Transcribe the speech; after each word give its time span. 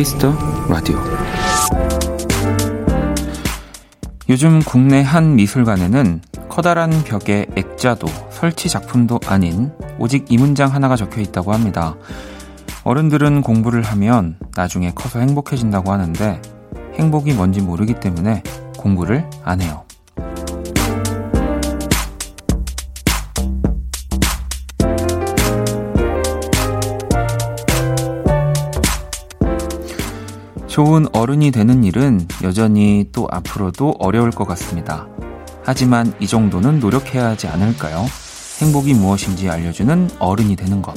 키스 0.00 0.20
더 0.20 0.32
라디오. 0.70 0.98
요즘 4.30 4.60
국내 4.60 5.02
한 5.02 5.36
미술관에는 5.36 6.22
커다란 6.48 7.04
벽에 7.04 7.46
액자도 7.54 8.06
설치 8.30 8.70
작품도 8.70 9.20
아닌 9.26 9.72
오직 9.98 10.32
이 10.32 10.38
문장 10.38 10.72
하나가 10.72 10.96
적혀 10.96 11.20
있다고 11.20 11.52
합니다. 11.52 11.96
어른들은 12.84 13.42
공부를 13.42 13.82
하면 13.82 14.38
나중에 14.56 14.92
커서 14.94 15.18
행복해진다고 15.18 15.92
하는데 15.92 16.40
행복이 16.94 17.34
뭔지 17.34 17.60
모르기 17.60 18.00
때문에 18.00 18.42
공부를 18.78 19.28
안 19.44 19.60
해요. 19.60 19.84
좋은 30.70 31.06
어른이 31.12 31.50
되는 31.50 31.82
일은 31.82 32.28
여전히 32.44 33.08
또 33.10 33.26
앞으로도 33.28 33.96
어려울 33.98 34.30
것 34.30 34.46
같습니다. 34.46 35.08
하지만 35.64 36.14
이 36.20 36.28
정도는 36.28 36.78
노력해야 36.78 37.26
하지 37.26 37.48
않을까요? 37.48 38.06
행복이 38.60 38.94
무엇인지 38.94 39.50
알려주는 39.50 40.10
어른이 40.20 40.54
되는 40.54 40.80
것. 40.80 40.94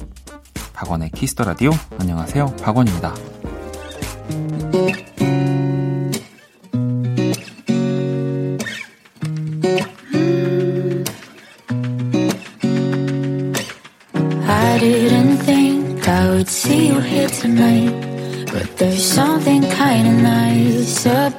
박원의 0.73 1.09
키스 1.15 1.33
더 1.33 1.43
라디오. 1.43 1.71
안녕하세요. 1.97 2.55
박원입니다. 2.61 3.15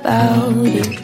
about 0.05 0.67
it. 0.67 0.99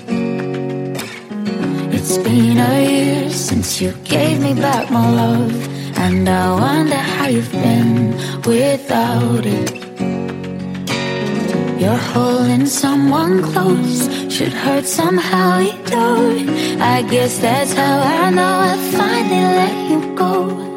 It's 1.97 2.19
been 2.19 2.59
a 2.59 2.75
year 2.91 3.31
since 3.31 3.81
you 3.81 3.93
gave 4.05 4.43
me 4.43 4.53
back 4.53 4.91
my 4.91 5.11
love, 5.11 5.53
and 5.97 6.29
I 6.29 6.53
wonder 6.53 6.97
how 6.97 7.29
you've 7.29 7.51
been 7.51 8.13
without 8.45 9.47
it. 9.47 9.71
You're 11.81 12.05
holding 12.13 12.67
someone 12.67 13.43
close, 13.43 13.99
should 14.31 14.53
hurt 14.53 14.85
somehow 14.85 15.61
you 15.61 15.77
don't. 15.87 16.51
I 16.81 17.01
guess 17.01 17.39
that's 17.39 17.73
how 17.73 18.01
I 18.01 18.29
know 18.29 18.55
I 18.71 18.77
finally 18.99 19.47
let 19.61 19.91
you 19.91 20.15
go. 20.15 20.70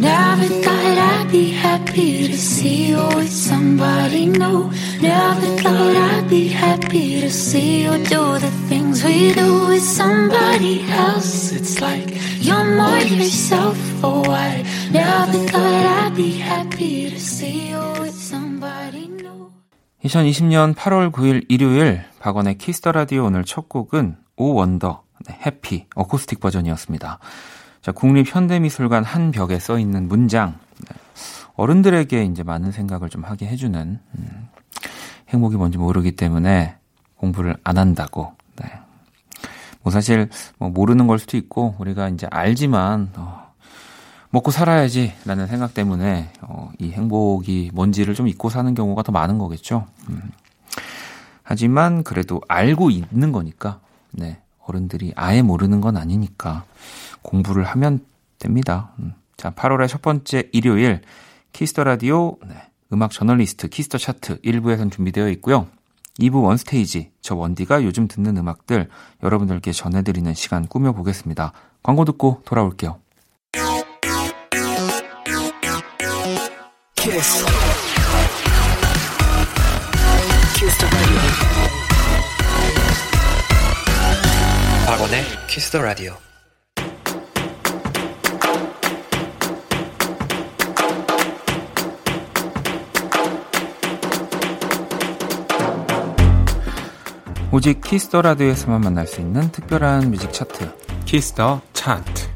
Never 0.00 0.48
thought 0.64 0.96
I'd 0.96 1.28
be 1.30 1.50
happy 1.50 2.28
to 2.28 2.36
see 2.38 2.88
you 2.88 3.04
with 3.14 3.30
somebody 3.30 4.24
new 4.24 4.72
Never 5.02 5.46
thought 5.60 5.94
I'd 5.94 6.30
be 6.30 6.48
happy 6.48 7.20
to 7.20 7.28
see 7.28 7.82
you 7.84 7.92
do 8.08 8.38
the 8.40 8.50
things 8.70 9.04
we 9.04 9.34
do 9.34 9.68
with 9.68 9.82
somebody 9.84 10.80
else 10.88 11.52
It's 11.52 11.82
like 11.82 12.16
you're 12.40 12.64
more 12.80 12.96
yourself, 13.04 13.76
oh 14.02 14.24
I 14.24 14.64
Never 14.90 15.36
thought 15.52 15.84
I'd 16.08 16.16
be 16.16 16.32
happy 16.38 17.10
to 17.10 17.20
see 17.20 17.68
you 17.68 17.84
with 18.00 18.16
somebody 18.16 19.06
new 19.08 19.52
2020년 20.02 20.74
8월 20.76 21.12
9일 21.12 21.44
일요일 21.50 22.04
박원의 22.20 22.56
키스터 22.56 22.92
라디오 22.92 23.26
오늘 23.26 23.44
첫 23.44 23.68
곡은 23.68 24.16
오 24.36 24.54
원더 24.54 25.02
네, 25.28 25.38
해피 25.44 25.86
어쿠스틱 25.94 26.40
버전이었습니다. 26.40 27.18
자, 27.82 27.92
국립현대미술관 27.92 29.04
한 29.04 29.30
벽에 29.30 29.58
써 29.58 29.78
있는 29.78 30.06
문장 30.06 30.58
네, 30.78 30.96
어른들에게 31.56 32.24
이제 32.24 32.42
많은 32.42 32.72
생각을 32.72 33.08
좀 33.08 33.24
하게 33.24 33.46
해주는 33.46 33.98
음, 34.18 34.48
행복이 35.30 35.56
뭔지 35.56 35.78
모르기 35.78 36.12
때문에 36.12 36.76
공부를 37.16 37.56
안 37.64 37.78
한다고. 37.78 38.34
네. 38.56 38.70
뭐 39.82 39.90
사실 39.90 40.28
뭐 40.58 40.68
모르는 40.68 41.06
걸 41.06 41.18
수도 41.18 41.38
있고 41.38 41.74
우리가 41.78 42.10
이제 42.10 42.26
알지만 42.30 43.12
어, 43.16 43.50
먹고 44.28 44.50
살아야지라는 44.50 45.46
생각 45.46 45.72
때문에 45.72 46.32
어, 46.42 46.70
이 46.78 46.90
행복이 46.90 47.70
뭔지를 47.72 48.14
좀 48.14 48.28
잊고 48.28 48.50
사는 48.50 48.74
경우가 48.74 49.02
더 49.02 49.12
많은 49.12 49.38
거겠죠. 49.38 49.86
음. 50.10 50.30
하지만 51.42 52.04
그래도 52.04 52.40
알고 52.46 52.90
있는 52.90 53.32
거니까, 53.32 53.80
네. 54.12 54.38
어른들이 54.66 55.12
아예 55.16 55.42
모르는 55.42 55.80
건 55.80 55.96
아니니까 55.96 56.64
공부를 57.22 57.64
하면 57.64 58.00
됩니다. 58.38 58.92
음. 58.98 59.14
자, 59.36 59.50
8월의 59.50 59.88
첫 59.88 60.02
번째 60.02 60.48
일요일 60.52 61.00
키스 61.52 61.72
더 61.72 61.84
라디오 61.84 62.36
네. 62.46 62.54
음악 62.92 63.10
저널리스트 63.12 63.68
키스 63.68 63.87
더 63.87 63.98
차트 63.98 64.40
1부에선 64.42 64.90
준비되어 64.90 65.28
있고요. 65.30 65.66
2부 66.18 66.42
원스테이지 66.42 67.12
저 67.20 67.34
원디가 67.34 67.84
요즘 67.84 68.08
듣는 68.08 68.36
음악들 68.36 68.88
여러분들께 69.22 69.72
전해드리는 69.72 70.34
시간 70.34 70.66
꾸며보겠습니다. 70.66 71.52
광고 71.82 72.04
듣고 72.04 72.42
돌아올게요. 72.44 73.00
키스. 76.94 77.46
박원의 84.86 85.22
키스 85.48 85.70
더 85.70 85.80
라디오. 85.80 86.29
오직 97.52 97.80
키스 97.80 98.06
더 98.06 98.22
라디오에서만 98.22 98.80
만날 98.80 99.08
수 99.08 99.20
있는 99.20 99.50
특별한 99.50 100.08
뮤직 100.12 100.32
차트. 100.32 100.72
키스 101.04 101.39
더 101.39 101.60
차트. 101.72 102.30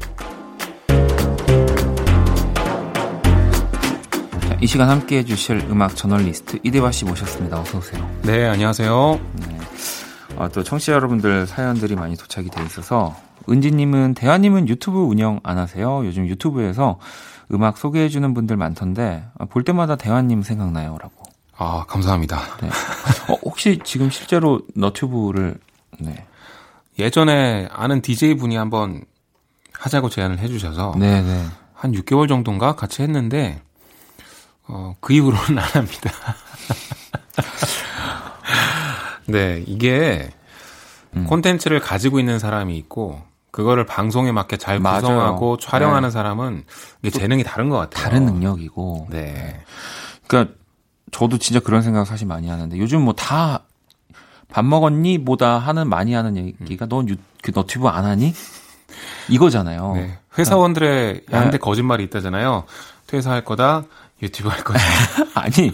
이 4.59 4.67
시간 4.67 4.89
함께 4.89 5.19
해주실 5.19 5.67
음악 5.69 5.95
저널리스트 5.95 6.59
이대화 6.63 6.91
씨 6.91 7.05
모셨습니다. 7.05 7.61
어서 7.61 7.77
오세요. 7.77 8.09
네, 8.23 8.45
안녕하세요. 8.45 9.19
네. 9.47 9.57
아, 10.37 10.49
또 10.49 10.63
청취자 10.63 10.91
여러분들 10.91 11.47
사연들이 11.47 11.95
많이 11.95 12.17
도착이 12.17 12.49
돼 12.49 12.61
있어서 12.65 13.15
은지님은 13.47 14.15
대화님은 14.15 14.67
유튜브 14.67 14.99
운영 14.99 15.39
안 15.43 15.57
하세요? 15.57 16.05
요즘 16.05 16.27
유튜브에서 16.27 16.99
음악 17.53 17.77
소개해주는 17.77 18.33
분들 18.33 18.57
많던데 18.57 19.23
아, 19.37 19.45
볼 19.45 19.63
때마다 19.63 19.95
대화님 19.95 20.41
생각나요라고. 20.41 21.24
아 21.57 21.85
감사합니다. 21.87 22.41
네. 22.61 22.67
어, 23.29 23.37
혹시 23.43 23.79
지금 23.83 24.09
실제로 24.09 24.61
너튜브를 24.75 25.57
네. 25.99 26.25
예전에 26.99 27.69
아는 27.71 28.01
DJ 28.01 28.35
분이 28.35 28.55
한번 28.55 29.03
하자고 29.73 30.09
제안을 30.09 30.39
해주셔서 30.39 30.95
네네. 30.97 31.21
네. 31.21 31.45
한 31.73 31.91
6개월 31.91 32.27
정도인가 32.27 32.75
같이 32.75 33.01
했는데 33.01 33.61
어, 34.67 34.95
그 34.99 35.13
이후로는 35.13 35.59
안 35.59 35.63
합니다. 35.63 36.11
네, 39.27 39.63
이게 39.65 40.29
음. 41.15 41.25
콘텐츠를 41.25 41.79
가지고 41.79 42.19
있는 42.19 42.39
사람이 42.39 42.77
있고 42.77 43.21
그거를 43.51 43.85
방송에 43.85 44.31
맞게 44.31 44.57
잘 44.57 44.79
맞아요. 44.79 45.01
구성하고 45.01 45.57
촬영하는 45.57 46.09
네. 46.09 46.13
사람은 46.13 46.65
이게 47.01 47.17
재능이 47.17 47.43
다른 47.43 47.69
것 47.69 47.77
같아요. 47.77 48.03
다른 48.03 48.25
능력이고. 48.25 49.07
네. 49.09 49.61
그러니까 50.27 50.53
저도 51.11 51.37
진짜 51.37 51.59
그런 51.59 51.81
생각 51.81 52.05
사실 52.05 52.27
많이 52.27 52.49
하는데 52.49 52.77
요즘 52.77 53.01
뭐 53.01 53.13
다 53.13 53.61
밥 54.47 54.63
먹었니? 54.63 55.17
뭐다 55.17 55.57
하는 55.57 55.89
많이 55.89 56.13
하는 56.13 56.37
얘기가 56.37 56.85
음. 56.85 56.89
넌그 56.89 57.51
너튜브 57.53 57.87
안 57.89 58.05
하니? 58.05 58.33
이거잖아요. 59.27 59.93
네. 59.95 60.17
회사원들의 60.37 61.23
그 61.25 61.33
양대 61.33 61.57
거짓말이 61.57 62.03
있다잖아요. 62.05 62.63
퇴사할 63.07 63.43
거다, 63.43 63.83
유튜브 64.21 64.49
할 64.49 64.63
거다. 64.63 64.79
아니, 65.35 65.73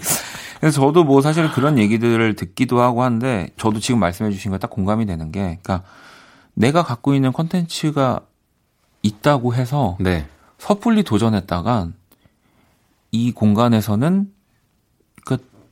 그래서 0.60 0.82
저도 0.82 1.04
뭐 1.04 1.22
사실 1.22 1.52
그런 1.52 1.78
얘기들을 1.78 2.36
듣기도 2.36 2.82
하고 2.82 3.04
하는데 3.04 3.50
저도 3.58 3.80
지금 3.80 4.00
말씀해 4.00 4.32
주신 4.32 4.50
거 4.52 4.58
딱 4.58 4.70
공감이 4.72 5.06
되는 5.06 5.32
게 5.32 5.60
그러니까 5.62 5.84
내가 6.56 6.82
갖고 6.84 7.14
있는 7.14 7.32
컨텐츠가 7.34 8.22
있다고 9.04 9.54
해서 9.54 9.98
네. 10.00 10.28
섣불리 10.58 11.04
도전했다가 11.04 11.90
이 13.12 13.32
공간에서는 13.32 14.26
그 14.26 14.32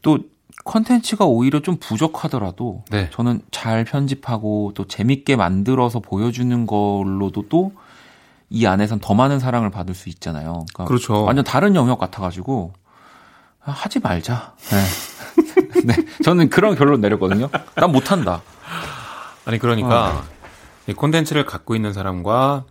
또 0.01 0.19
컨텐츠가 0.65 1.25
오히려 1.25 1.61
좀 1.61 1.77
부족하더라도 1.77 2.83
네. 2.91 3.09
저는 3.11 3.41
잘 3.51 3.85
편집하고 3.85 4.73
또 4.75 4.85
재밌게 4.85 5.35
만들어서 5.35 5.99
보여주는 5.99 6.65
걸로도 6.65 7.49
또 7.49 7.71
이 8.49 8.65
안에선 8.65 8.99
더 8.99 9.13
많은 9.13 9.39
사랑을 9.39 9.69
받을 9.69 9.93
수 9.93 10.09
있잖아요. 10.09 10.65
그러니까 10.73 10.85
그렇죠. 10.85 11.23
완전 11.23 11.45
다른 11.45 11.75
영역 11.75 11.99
같아가지고 11.99 12.73
아, 13.63 13.71
하지 13.71 13.99
말자. 13.99 14.53
네. 14.71 15.85
네. 15.85 15.93
저는 16.23 16.49
그런 16.49 16.75
결론 16.75 17.01
내렸거든요. 17.01 17.49
난 17.75 17.91
못한다. 17.91 18.41
아니, 19.45 19.59
그러니까, 19.59 20.09
어. 20.09 20.23
이 20.87 20.93
콘텐츠를 20.93 21.45
갖고 21.45 21.75
있는 21.75 21.93
사람과 21.93 22.65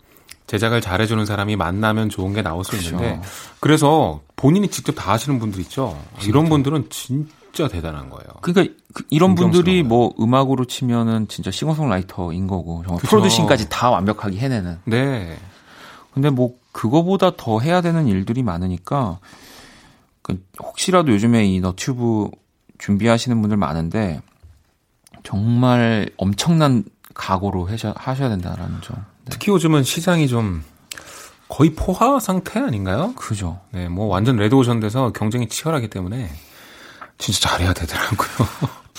제작을 0.48 0.80
잘해주는 0.80 1.24
사람이 1.26 1.56
만나면 1.56 2.08
좋은 2.08 2.32
게 2.32 2.42
나올 2.42 2.64
수 2.64 2.72
그렇죠. 2.72 2.88
있는데 2.88 3.20
그래서 3.60 4.22
본인이 4.34 4.68
직접 4.68 4.92
다 4.92 5.12
하시는 5.12 5.38
분들 5.38 5.60
있죠. 5.60 6.02
진짜. 6.14 6.26
이런 6.26 6.48
분들은 6.48 6.88
진짜 6.88 7.68
대단한 7.68 8.08
거예요. 8.08 8.28
그러니까 8.40 8.74
그 8.94 9.04
이런 9.10 9.34
분들이 9.34 9.82
뭐 9.82 10.14
음악으로 10.18 10.64
치면은 10.64 11.28
진짜 11.28 11.50
싱어송라이터인 11.50 12.46
거고 12.46 12.82
정말 12.84 13.02
프로듀싱까지 13.02 13.68
다 13.68 13.90
완벽하게 13.90 14.38
해내는. 14.38 14.78
네. 14.86 15.36
근데 16.14 16.30
뭐 16.30 16.54
그거보다 16.72 17.32
더 17.36 17.60
해야 17.60 17.82
되는 17.82 18.06
일들이 18.08 18.42
많으니까 18.42 19.18
그 20.22 20.42
혹시라도 20.62 21.12
요즘에 21.12 21.46
이 21.46 21.60
너튜브 21.60 22.30
준비하시는 22.78 23.38
분들 23.38 23.58
많은데 23.58 24.22
정말 25.24 26.08
엄청난 26.16 26.84
각오로 27.12 27.66
하셔, 27.66 27.92
하셔야 27.96 28.30
된다라는 28.30 28.80
점. 28.80 29.04
네. 29.28 29.30
특히 29.30 29.50
요즘은 29.52 29.82
시장이 29.84 30.28
좀 30.28 30.64
거의 31.48 31.74
포화 31.74 32.18
상태 32.20 32.60
아닌가요? 32.60 33.14
그죠. 33.16 33.60
네, 33.70 33.88
뭐 33.88 34.06
완전 34.06 34.36
레드오션 34.36 34.80
돼서 34.80 35.12
경쟁이 35.12 35.48
치열하기 35.48 35.88
때문에 35.88 36.30
진짜 37.18 37.48
잘해야 37.48 37.72
되더라고요. 37.72 38.28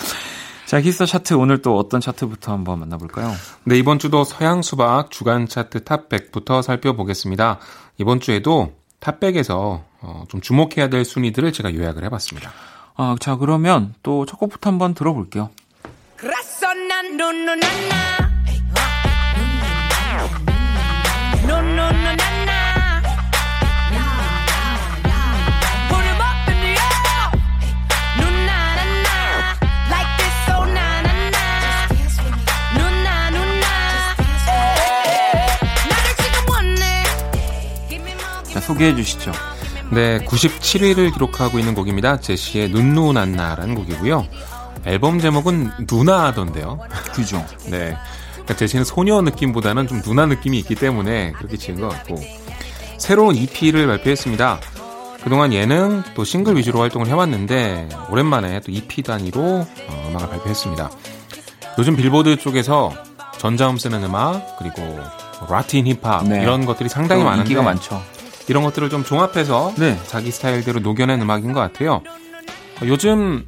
자, 0.66 0.80
히스터 0.80 1.06
차트 1.06 1.34
오늘 1.34 1.62
또 1.62 1.76
어떤 1.78 2.00
차트부터 2.00 2.52
한번 2.52 2.78
만나볼까요? 2.80 3.32
네, 3.64 3.76
이번 3.76 3.98
주도 3.98 4.22
서양 4.24 4.62
수박 4.62 5.10
주간 5.10 5.48
차트 5.48 5.84
탑 5.84 6.08
100부터 6.08 6.62
살펴보겠습니다. 6.62 7.58
이번 7.98 8.20
주에도 8.20 8.72
탑 9.00 9.18
100에서 9.18 9.82
어, 10.02 10.24
좀 10.28 10.40
주목해야 10.40 10.88
될 10.88 11.04
순위들을 11.04 11.52
제가 11.52 11.74
요약을 11.74 12.04
해봤습니다. 12.04 12.52
아, 12.96 13.16
자, 13.20 13.36
그러면 13.36 13.94
또 14.02 14.24
첫 14.26 14.36
곡부터 14.38 14.70
한번 14.70 14.94
들어볼게요. 14.94 15.50
소 16.44 18.29
개해 38.80 38.94
주시죠. 38.96 39.30
네, 39.90 40.24
97위를 40.24 41.12
기록하고 41.12 41.58
있는 41.58 41.74
곡입니다. 41.74 42.18
제시의 42.20 42.70
눈누난나라는 42.70 43.74
곡이고요. 43.74 44.26
앨범 44.86 45.18
제목은 45.18 45.70
누나던데요. 45.86 46.80
그죠. 47.12 47.44
네. 47.68 47.94
그러니까 48.50 48.56
제시는 48.56 48.84
소녀 48.84 49.22
느낌보다는 49.22 49.86
좀 49.86 50.02
누나 50.02 50.26
느낌이 50.26 50.58
있기 50.58 50.74
때문에 50.74 51.32
그렇게 51.32 51.56
지은 51.56 51.80
것 51.80 51.88
같고 51.88 52.16
새로운 52.98 53.36
EP를 53.36 53.86
발표했습니다. 53.86 54.60
그동안 55.22 55.52
예능 55.52 56.02
또 56.14 56.24
싱글 56.24 56.56
위주로 56.56 56.80
활동을 56.80 57.06
해왔는데 57.06 57.90
오랜만에 58.10 58.60
또 58.60 58.72
EP 58.72 59.02
단위로 59.02 59.40
어, 59.40 60.08
음악을 60.08 60.28
발표했습니다. 60.30 60.90
요즘 61.78 61.94
빌보드 61.94 62.38
쪽에서 62.38 62.92
전자음 63.38 63.78
쓰는 63.78 64.02
음악 64.02 64.56
그리고 64.58 64.98
라틴 65.48 65.86
힙합 65.86 66.24
네. 66.26 66.42
이런 66.42 66.66
것들이 66.66 66.88
상당히 66.88 67.22
많은데 67.22 67.42
인기가 67.42 67.62
많죠. 67.62 68.02
이런 68.48 68.64
것들을 68.64 68.90
좀 68.90 69.04
종합해서 69.04 69.74
네. 69.78 69.96
자기 70.08 70.32
스타일대로 70.32 70.80
녹여낸 70.80 71.20
음악인 71.22 71.52
것 71.52 71.60
같아요. 71.60 72.02
요즘 72.82 73.46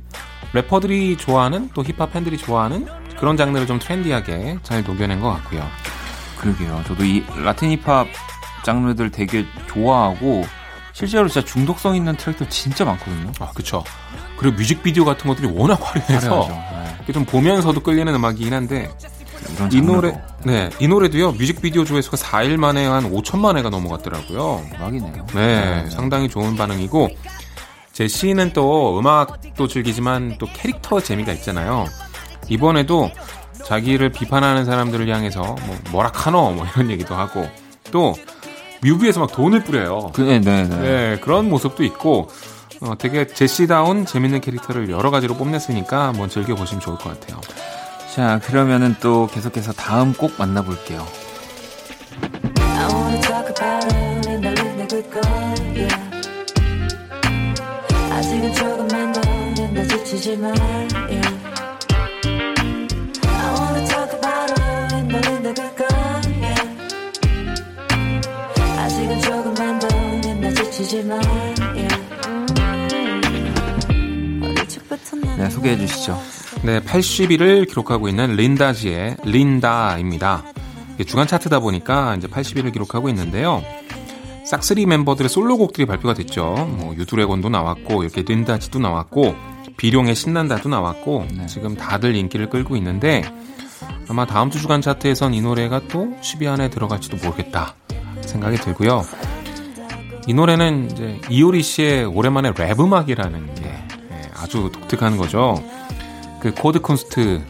래퍼들이 0.53 1.17
좋아하는 1.17 1.71
또 1.75 1.83
힙합 1.83 2.13
팬들이 2.13 2.37
좋아하는 2.37 2.87
그런 3.23 3.37
장르를 3.37 3.69
좀 3.69 3.79
트렌디하게 3.79 4.59
잘 4.65 4.83
녹여낸 4.83 5.21
것 5.21 5.31
같고요. 5.31 5.65
그러게요. 6.39 6.83
저도 6.89 7.05
이 7.05 7.25
라틴 7.45 7.71
힙합 7.71 8.09
장르들 8.65 9.13
되게 9.13 9.47
좋아하고 9.69 10.45
실제로 10.93 11.29
진짜 11.29 11.47
중독성 11.47 11.95
있는 11.95 12.17
트랙들 12.17 12.49
진짜 12.49 12.85
많거든요. 12.85 13.31
아, 13.39 13.53
그쵸. 13.55 13.85
그리고 14.37 14.57
뮤직비디오 14.57 15.05
같은 15.05 15.29
것들이 15.29 15.47
워낙 15.57 15.79
화려해서 15.81 16.49
네. 17.07 17.13
좀 17.13 17.25
보면서도 17.25 17.79
끌리는 17.85 18.13
음악이긴 18.13 18.53
한데 18.55 18.91
이 19.73 19.81
노래, 19.81 20.21
네, 20.45 20.69
이 20.81 20.89
노래도요, 20.89 21.31
뮤직비디오 21.31 21.85
조회수가 21.85 22.17
4일 22.17 22.57
만에 22.57 22.85
한 22.87 23.09
5천만 23.09 23.57
회가 23.57 23.71
넘어갔더라고요. 23.71 24.67
대박이네요. 24.73 25.27
네, 25.33 25.83
네, 25.85 25.91
상당히 25.91 26.29
좋은 26.29 26.57
반응이고, 26.57 27.11
제 27.93 28.09
시는 28.09 28.53
또 28.53 28.99
음악도 28.99 29.69
즐기지만 29.69 30.39
또 30.39 30.49
캐릭터 30.53 30.99
재미가 30.99 31.31
있잖아요. 31.35 31.87
이번에도 32.49 33.11
자기를 33.65 34.11
비판하는 34.11 34.65
사람들을 34.65 35.09
향해서 35.09 35.43
뭐, 35.43 35.79
뭐라 35.91 36.11
카노, 36.11 36.53
뭐 36.53 36.67
이런 36.67 36.91
얘기도 36.91 37.15
하고, 37.15 37.49
또, 37.91 38.15
뮤비에서 38.83 39.21
막 39.21 39.33
돈을 39.33 39.63
뿌려요. 39.65 40.11
그, 40.13 40.23
네, 40.23 40.41
네, 40.41 40.65
네. 40.65 40.77
네, 40.77 41.19
그런 41.21 41.49
모습도 41.49 41.85
있고, 41.85 42.29
어, 42.81 42.99
되게 42.99 43.27
제시다운 43.27 44.07
재밌는 44.07 44.41
캐릭터를 44.41 44.91
여러 44.91 45.11
가지로 45.11 45.35
뽐냈으니까 45.37 46.09
한번 46.09 46.29
즐겨보시면 46.29 46.81
좋을 46.81 46.99
것 46.99 47.21
같아요. 47.21 47.41
자, 48.13 48.41
그러면은 48.45 48.97
또 49.01 49.29
계속해서 49.29 49.73
다음 49.73 50.13
곡 50.13 50.33
만나볼게요. 50.37 51.07
아직은 58.11 58.55
조금만 58.55 59.13
더는 59.13 59.89
지치지 59.89 60.37
마 60.39 60.53
네, 75.37 75.51
소개해 75.51 75.77
주시죠. 75.79 76.21
네, 76.63 76.81
80위를 76.81 77.69
기록하고 77.69 78.09
있는 78.09 78.37
린다지의 78.37 79.17
린다입니다. 79.25 80.45
주간 81.07 81.27
차트다 81.27 81.61
보니까 81.61 82.17
이제 82.17 82.29
80위를 82.29 82.73
기록하고 82.73 83.09
있는데요. 83.09 83.63
싹스리 84.45 84.87
멤버들의 84.87 85.29
솔로곡들이 85.29 85.87
발표가 85.87 86.15
됐죠. 86.15 86.55
뭐 86.79 86.95
유두레곤도 86.95 87.49
나왔고 87.49 88.03
이렇게 88.03 88.23
린다지도 88.23 88.79
나왔고 88.79 89.35
비룡의 89.77 90.15
신난다도 90.15 90.69
나왔고 90.69 91.27
네. 91.37 91.47
지금 91.47 91.75
다들 91.75 92.15
인기를 92.15 92.51
끌고 92.51 92.77
있는데 92.77 93.23
아마 94.09 94.27
다음 94.27 94.51
주 94.51 94.61
주간 94.61 94.81
차트에선 94.81 95.35
이 95.35 95.41
노래가 95.41 95.81
또 95.89 96.17
10위 96.21 96.47
안에 96.47 96.71
들어갈지도 96.71 97.17
모르겠다 97.17 97.75
생각이 98.21 98.57
들고요. 98.59 99.05
이 100.27 100.35
노래는 100.35 100.91
이제 100.91 101.21
이효리 101.29 101.63
씨의 101.63 102.05
오랜만에 102.05 102.53
랩 102.57 102.79
음악이라는 102.79 103.55
게 103.57 103.65
예, 103.65 104.31
아주 104.35 104.71
독특한 104.73 105.17
거죠. 105.17 105.63
그 106.41 106.53
코드 106.55 106.81
쿤스트 106.81 107.41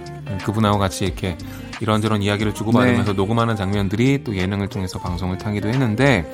그분하고 0.44 0.78
같이 0.78 1.04
이렇게 1.04 1.36
이런저런 1.80 2.22
이야기를 2.22 2.54
주고받으면서 2.54 3.12
네. 3.12 3.16
녹음하는 3.16 3.56
장면들이 3.56 4.24
또 4.24 4.36
예능을 4.36 4.68
통해서 4.68 4.98
방송을 4.98 5.38
타기도 5.38 5.68
했는데 5.68 6.30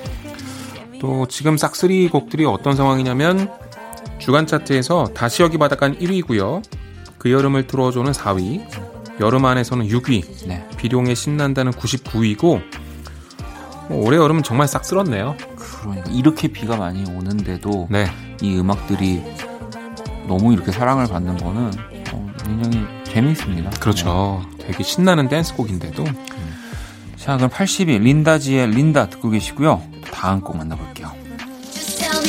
또 1.01 1.27
지금 1.27 1.57
싹쓰리 1.57 2.09
곡들이 2.09 2.45
어떤 2.45 2.77
상황이냐면 2.77 3.51
주간 4.19 4.47
차트에서 4.47 5.09
다시 5.15 5.43
여기 5.43 5.59
바닷간 5.59 5.97
1위고요. 5.99 6.63
그 7.19 7.33
여름을 7.33 7.67
틀어줘는 7.67 8.13
4위, 8.13 8.65
여름 9.21 9.45
안에서는 9.45 9.89
6위, 9.89 10.47
네. 10.47 10.69
비룡의 10.77 11.15
신난다는 11.15 11.73
99위고 11.73 12.63
뭐 13.89 14.07
올해 14.07 14.19
여름은 14.19 14.43
정말 14.43 14.69
싹쓸었네요. 14.69 15.37
그러니까 15.81 16.11
이렇게 16.11 16.49
비가 16.49 16.77
많이 16.77 17.05
오는데도 17.11 17.89
네. 17.91 18.07
이 18.41 18.57
음악들이 18.59 19.23
너무 20.27 20.53
이렇게 20.53 20.73
사랑을 20.73 21.07
받는 21.07 21.39
거는 21.39 21.73
굉장히 22.45 22.87
재미있습니다. 23.05 23.71
그렇죠. 23.81 24.45
네. 24.59 24.67
되게 24.67 24.83
신나는 24.83 25.29
댄스곡인데도. 25.29 26.05
자, 27.17 27.37
그럼 27.37 27.51
80위 27.51 28.01
린다지의 28.01 28.71
린다 28.71 29.09
듣고 29.09 29.31
계시고요. 29.31 29.83
다음 30.13 30.41
곡 30.41 30.57
만나볼게요. 30.57 31.13
자, 31.99 32.21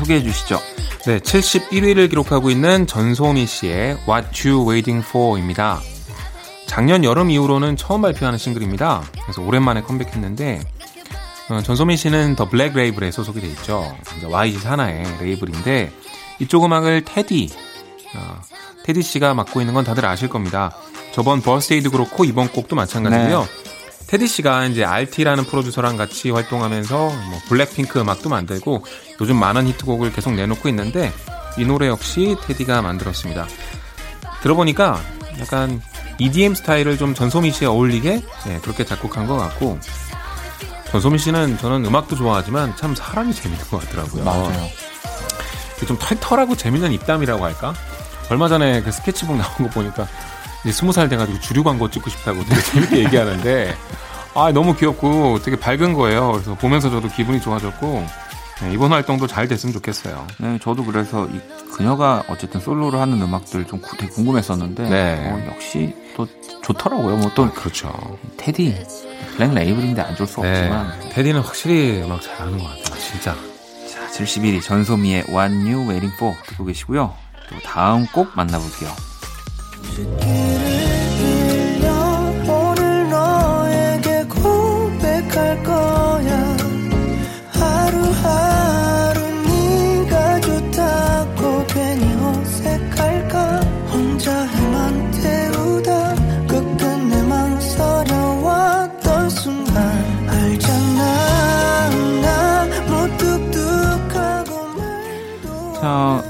소개해 0.00 0.22
주시죠. 0.22 0.60
네, 1.06 1.18
71위를 1.18 2.08
기록하고 2.10 2.50
있는 2.50 2.86
전소미 2.86 3.46
씨의 3.46 3.98
What 4.08 4.48
You 4.48 4.68
Waiting 4.68 5.06
For입니다. 5.06 5.80
작년 6.66 7.04
여름 7.04 7.30
이후로는 7.30 7.76
처음 7.76 8.02
발표하는 8.02 8.38
싱글입니다. 8.38 9.02
그래서 9.22 9.42
오랜만에 9.42 9.82
컴백했는데 9.82 10.60
어, 11.50 11.62
전소미 11.62 11.96
씨는 11.96 12.36
더 12.36 12.48
블랙 12.48 12.74
레이블에 12.74 13.10
소속이 13.10 13.40
돼 13.40 13.48
있죠. 13.48 13.96
YG 14.22 14.58
산하의 14.58 15.04
레이블인데 15.20 15.92
이쪽 16.38 16.64
음악을 16.64 17.04
테디 17.04 17.50
어, 18.14 18.40
테디 18.84 19.02
씨가 19.02 19.34
맡고 19.34 19.60
있는 19.60 19.74
건 19.74 19.84
다들 19.84 20.06
아실 20.06 20.28
겁니다. 20.28 20.72
저번 21.12 21.42
Birthday도 21.42 21.90
그렇고 21.90 22.24
이번 22.24 22.48
곡도 22.48 22.76
마찬가지고요. 22.76 23.40
네. 23.40 23.69
테디 24.10 24.26
씨가 24.26 24.66
이제 24.66 24.84
R.Tee라는 24.84 25.44
프로듀서랑 25.44 25.96
같이 25.96 26.30
활동하면서 26.30 26.96
뭐 26.96 27.40
블랙핑크 27.48 28.00
음악도 28.00 28.28
만들고 28.28 28.84
요즘 29.20 29.36
많은 29.36 29.68
히트곡을 29.68 30.12
계속 30.12 30.34
내놓고 30.34 30.68
있는데 30.68 31.12
이 31.56 31.64
노래 31.64 31.86
역시 31.86 32.34
테디가 32.44 32.82
만들었습니다. 32.82 33.46
들어보니까 34.42 35.00
약간 35.38 35.80
EDM 36.18 36.56
스타일을 36.56 36.98
좀 36.98 37.14
전소미 37.14 37.52
씨에 37.52 37.68
어울리게 37.68 38.20
네, 38.46 38.58
그렇게 38.62 38.84
작곡한 38.84 39.28
것 39.28 39.36
같고 39.36 39.78
전소미 40.90 41.18
씨는 41.20 41.58
저는 41.58 41.84
음악도 41.84 42.16
좋아하지만 42.16 42.74
참 42.76 42.96
사람이 42.96 43.32
재밌는 43.32 43.64
것 43.66 43.78
같더라고요. 43.78 44.24
맞아요. 44.24 44.68
좀 45.86 45.96
털털하고 45.96 46.56
재밌는 46.56 46.90
입담이라고 46.92 47.44
할까? 47.44 47.74
얼마 48.28 48.48
전에 48.48 48.82
그 48.82 48.90
스케치북 48.90 49.36
나온 49.36 49.54
거 49.54 49.68
보니까 49.68 50.08
이제 50.64 50.72
스무 50.72 50.92
살 50.92 51.08
돼가지고 51.08 51.40
주류 51.40 51.64
광고 51.64 51.90
찍고 51.90 52.10
싶다고 52.10 52.44
되게 52.44 52.60
재밌게 52.60 52.98
얘기하는데 53.04 53.74
아 54.34 54.52
너무 54.52 54.76
귀엽고 54.76 55.42
되게 55.42 55.58
밝은 55.58 55.94
거예요. 55.94 56.32
그래서 56.32 56.54
보면서 56.54 56.90
저도 56.90 57.08
기분이 57.08 57.40
좋아졌고 57.40 58.06
네, 58.62 58.72
이번 58.74 58.92
활동도 58.92 59.26
잘 59.26 59.48
됐으면 59.48 59.72
좋겠어요. 59.72 60.26
네, 60.38 60.58
저도 60.62 60.84
그래서 60.84 61.26
이 61.28 61.40
그녀가 61.74 62.22
어쨌든 62.28 62.60
솔로로 62.60 63.00
하는 63.00 63.20
음악들 63.22 63.66
좀 63.66 63.80
되게 63.98 64.12
궁금했었는데 64.12 64.88
네. 64.88 65.30
어, 65.30 65.52
역시 65.54 65.94
또 66.14 66.26
좋더라고요. 66.62 67.16
뭐또 67.16 67.44
아, 67.44 67.50
그렇죠. 67.52 67.90
테디 68.36 68.84
블랙 69.36 69.54
레이블인데 69.54 70.02
안줄수 70.02 70.42
네, 70.42 70.50
없지만 70.50 71.10
테디는 71.10 71.40
확실히 71.40 72.02
음악 72.02 72.20
잘하는 72.20 72.58
것 72.58 72.64
같아요. 72.64 73.00
진짜. 73.00 73.34
자, 73.34 74.06
71위 74.12 74.62
전소미의 74.62 75.24
What 75.30 75.54
You 75.54 75.88
Waiting 75.88 76.14
For 76.16 76.36
듣고 76.46 76.66
계시고요. 76.66 77.14
또 77.48 77.58
다음 77.64 78.06
곡 78.08 78.28
만나볼게요. 78.34 78.90
자, 105.80 106.22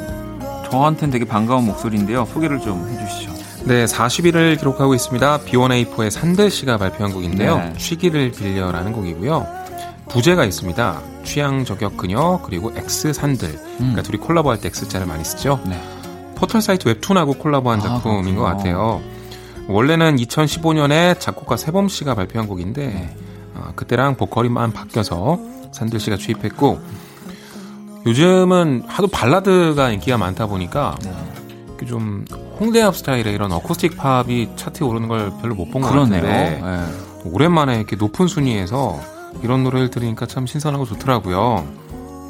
저한테는 0.71 1.11
되게 1.11 1.25
반가운 1.25 1.67
목소리인데요. 1.67 2.25
소개를 2.27 2.61
좀 2.61 2.89
해주시죠. 2.89 3.40
네, 3.65 3.85
40위를 3.85 4.59
기록하고 4.59 4.95
있습니다. 4.95 5.41
B1A4의 5.41 6.11
산들 6.11 6.51
씨가 6.51 6.79
발표한 6.79 7.13
곡인데요. 7.13 7.59
네. 7.59 7.73
취기를 7.77 8.33
빌려라는 8.33 8.93
곡이고요. 8.93 9.47
부제가 10.09 10.45
있습니다. 10.45 11.01
취향 11.25 11.65
저격 11.65 11.97
그녀 11.97 12.41
그리고 12.45 12.73
X 12.75 13.13
산들. 13.13 13.59
그러니까 13.77 14.03
둘이 14.03 14.19
콜라보할 14.19 14.61
때 14.61 14.69
X자를 14.69 15.07
많이 15.07 15.25
쓰죠. 15.25 15.61
네. 15.67 15.81
포털 16.35 16.63
사이트 16.63 16.89
웹툰하고 16.89 17.35
콜라보한 17.35 17.81
아, 17.81 17.83
작품인 17.83 18.35
것 18.35 18.43
그렇군요. 18.43 18.43
같아요. 18.43 19.01
원래는 19.69 20.17
2015년에 20.17 21.21
작곡가 21.21 21.57
세범 21.57 21.89
씨가 21.89 22.15
발표한 22.15 22.49
곡인데 22.49 22.87
네. 22.87 23.17
어, 23.55 23.73
그때랑 23.77 24.17
보컬이만 24.17 24.73
바뀌어서 24.73 25.39
산들 25.71 26.01
씨가 26.01 26.17
취입했고 26.17 26.81
요즘은 28.07 28.85
하도 28.87 29.07
발라드가 29.07 29.91
인기가 29.91 30.17
많다 30.17 30.47
보니까 30.47 30.97
네. 31.05 31.13
좀 31.87 32.25
홍대합 32.61 32.95
스타일의 32.95 33.33
이런 33.35 33.51
어쿠스틱 33.53 33.97
팝이 33.97 34.51
차트에 34.55 34.87
오르는 34.87 35.09
걸 35.09 35.33
별로 35.41 35.55
못 35.55 35.71
본것 35.71 35.91
그러네요. 35.91 36.23
같은데 36.23 36.61
네. 36.63 36.85
오랜만에 37.25 37.77
이렇게 37.77 37.97
높은 37.97 38.27
순위에서 38.29 39.01
이런 39.43 39.65
노래를 39.65 39.91
들으니까 39.91 40.27
참 40.27 40.47
신선하고 40.47 40.85
좋더라고요. 40.85 41.67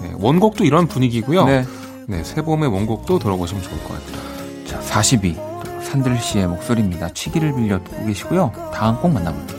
네, 0.03 0.13
원곡도 0.19 0.65
이런 0.65 0.87
분위기고요. 0.87 1.45
네. 1.47 1.65
네, 2.07 2.23
세봄의 2.25 2.69
원곡도 2.71 3.19
들어보시면 3.19 3.63
좋을 3.63 3.83
것 3.83 3.89
같아요. 3.89 4.65
자, 4.67 4.81
40위. 4.81 5.51
산들 5.83 6.19
씨의 6.21 6.47
목소리입니다. 6.47 7.09
취기를 7.09 7.55
빌려 7.55 7.83
듣고 7.83 8.07
계시고요. 8.07 8.53
다음 8.73 9.01
곡 9.01 9.13
만나볼게요. 9.13 9.59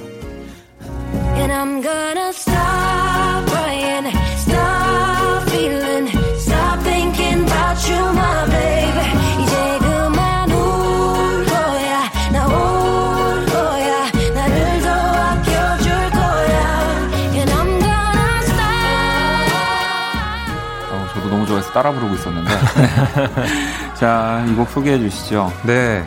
좋아해서 21.71 21.73
따라 21.73 21.91
부르고 21.91 22.15
있었는데. 22.15 22.49
자, 23.95 24.45
이 24.47 24.55
곡 24.55 24.69
소개해 24.69 24.99
주시죠. 24.99 25.51
네, 25.65 26.03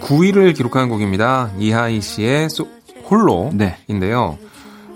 9위를 0.00 0.54
기록한 0.56 0.88
곡입니다. 0.88 1.50
이하이 1.58 2.00
씨의 2.00 2.48
소- 2.50 2.68
홀로인데요. 3.10 4.38
네. 4.40 4.48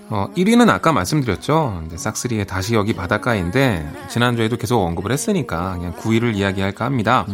어, 0.08 0.28
1위는 0.36 0.68
아까 0.70 0.92
말씀드렸죠. 0.92 1.82
이제 1.86 1.96
싹스리의 1.96 2.46
다시 2.46 2.74
여기 2.74 2.92
바닷가인데 2.94 3.88
지난주에도 4.08 4.56
계속 4.56 4.80
언급을 4.82 5.10
했으니까 5.12 5.74
그냥 5.76 5.92
9위를 5.94 6.36
이야기할까 6.36 6.84
합니다. 6.84 7.26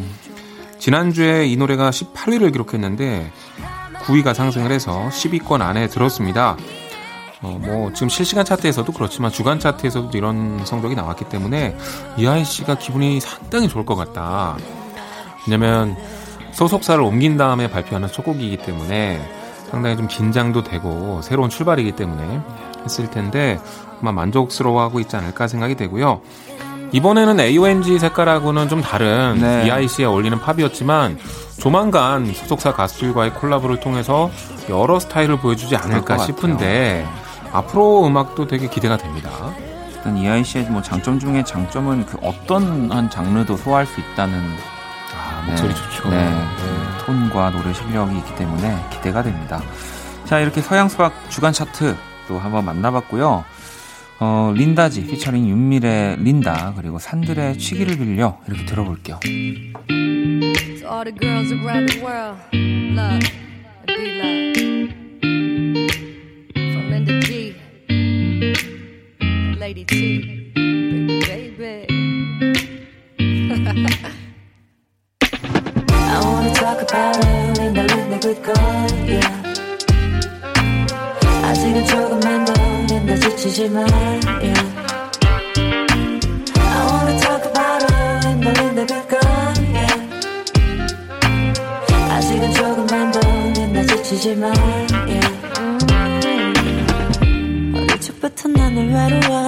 지난주에 0.79 1.47
이 1.47 1.57
노래가 1.57 1.91
18위를 1.91 2.51
기록했는데 2.53 3.31
9위가 4.07 4.35
상승을 4.35 4.73
해서 4.73 5.09
10위권 5.13 5.61
안에 5.61 5.87
들었습니다. 5.89 6.57
어, 7.43 7.59
뭐 7.61 7.93
지금 7.93 8.09
실시간 8.09 8.45
차트에서도 8.45 8.91
그렇지만 8.93 9.31
주간 9.31 9.59
차트에서도 9.59 10.17
이런 10.17 10.65
성적이 10.65 10.95
나왔기 10.95 11.25
때문에 11.27 11.77
이하이 12.17 12.45
씨가 12.45 12.79
기분이 12.79 13.21
상당히 13.21 13.69
좋을 13.69 13.85
것 13.85 13.97
같다. 13.97 14.57
왜냐면 15.47 15.97
소속사를 16.53 17.03
옮긴 17.03 17.37
다음에 17.37 17.69
발표하는 17.69 18.09
첫 18.09 18.25
곡이기 18.25 18.59
때문에 18.59 19.21
상당히 19.71 19.97
좀 19.97 20.07
긴장도 20.07 20.63
되고 20.63 21.21
새로운 21.23 21.51
출발이기 21.51 21.93
때문에 21.93 22.41
했을 22.85 23.11
텐데 23.11 23.59
아마 24.01 24.13
만족스러워하고 24.13 25.01
있지 25.01 25.17
않을까 25.17 25.49
생각이 25.49 25.75
되고요. 25.75 26.21
이번에는 26.93 27.41
AOMG 27.41 27.99
색깔하고는 27.99 28.69
좀 28.69 28.83
다른 28.83 29.39
네. 29.41 29.67
EIC에 29.67 30.05
어울리는 30.05 30.39
팝이었지만 30.39 31.19
조만간 31.59 32.27
소속사 32.35 32.75
가수들과의 32.75 33.33
콜라보를 33.35 33.81
통해서 33.81 34.31
여러 34.69 35.01
스타일을 35.01 35.39
보여주지 35.39 35.75
않을까 35.75 36.19
싶은데 36.19 37.07
앞으로 37.53 38.07
음악도 38.07 38.47
되게 38.47 38.69
기대가 38.69 38.97
됩니다. 38.97 39.31
일단 39.95 40.17
이하이 40.17 40.43
씨의 40.43 40.65
뭐 40.71 40.83
장점 40.83 41.19
중에 41.19 41.45
장점은 41.45 42.07
그 42.07 42.19
어떤 42.23 42.91
한 42.91 43.09
장르도 43.09 43.57
소화할 43.57 43.87
수 43.87 44.01
있다는 44.01 44.39
아, 45.15 45.45
목소리 45.47 45.75
좋죠. 45.75 46.09
네, 46.11 46.31
네. 46.31 46.47
그 46.57 47.05
톤과 47.05 47.51
노래 47.51 47.73
실력이 47.73 48.17
있기 48.19 48.35
때문에 48.37 48.77
기대가 48.91 49.23
됩니다. 49.23 49.61
자, 50.25 50.41
이렇게 50.41 50.61
서양 50.61 50.89
수학 50.89 51.13
주간 51.31 51.53
차트 51.53 51.97
또 52.27 52.39
한번 52.39 52.65
만나봤고요. 52.65 53.45
어, 54.21 54.53
린다지 54.55 55.07
피처링 55.07 55.49
윤밀의 55.49 56.19
린다 56.19 56.75
그리고 56.77 56.99
산들의 56.99 57.59
취기를 57.59 57.99
빌려 57.99 58.39
이렇게 58.47 58.65
들어볼게요. 58.65 59.19
All 60.85 61.05
the 61.05 61.17
girls 61.19 61.53
around 61.53 61.93
the 61.93 62.05
world, 62.05 62.39
love 62.53 63.21
and 63.89 63.95
be 63.97 64.21
loved. 64.21 65.02
Lady 69.63 69.85
T, 69.85 70.51
baby. 70.57 71.87
I 75.79 75.81
wanna 76.21 76.53
talk 76.53 76.83
about 76.83 77.15
her, 77.23 77.53
Linda, 77.59 77.83
Linda, 77.87 78.19
good 78.19 78.43
girl, 78.43 78.91
yeah. 79.07 79.31
아직은 81.47 81.87
조금만 81.87 82.45
더 82.45 82.53
Linda 82.91 83.15
지치지만, 83.21 83.87
yeah. 84.43 84.67
I 86.59 86.61
wanna 86.91 87.15
talk 87.21 87.45
about 87.47 87.83
her, 87.87 88.19
Linda, 88.25 88.51
Linda, 88.59 88.85
good 88.85 89.07
girl, 89.09 89.55
yeah. 89.79 89.95
아직은 92.11 92.53
조금만 92.53 93.13
더 93.13 93.21
Linda 93.55 93.87
지치지만, 93.87 94.53
yeah. 95.07 95.31
음. 95.61 95.79
어릴 97.77 97.89
적부터 98.01 98.49
나는 98.49 98.93
외로웠 98.93 99.42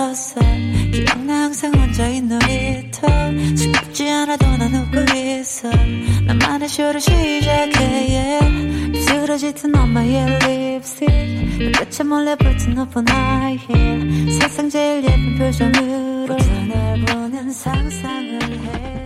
입술에 9.55 9.65
짙은 9.65 9.77
엄마의 9.77 10.39
립스틱 10.41 11.73
끝에 11.73 12.09
몰래 12.09 12.35
붙은 12.37 12.75
높은 12.75 13.05
high 13.09 13.59
heel 13.69 14.33
세상 14.33 14.69
제일 14.69 15.05
예쁜 15.05 15.39
표정으로 15.39 16.37
날 16.37 17.05
보는 17.07 17.51
상상을 17.51 18.43
해 18.43 19.05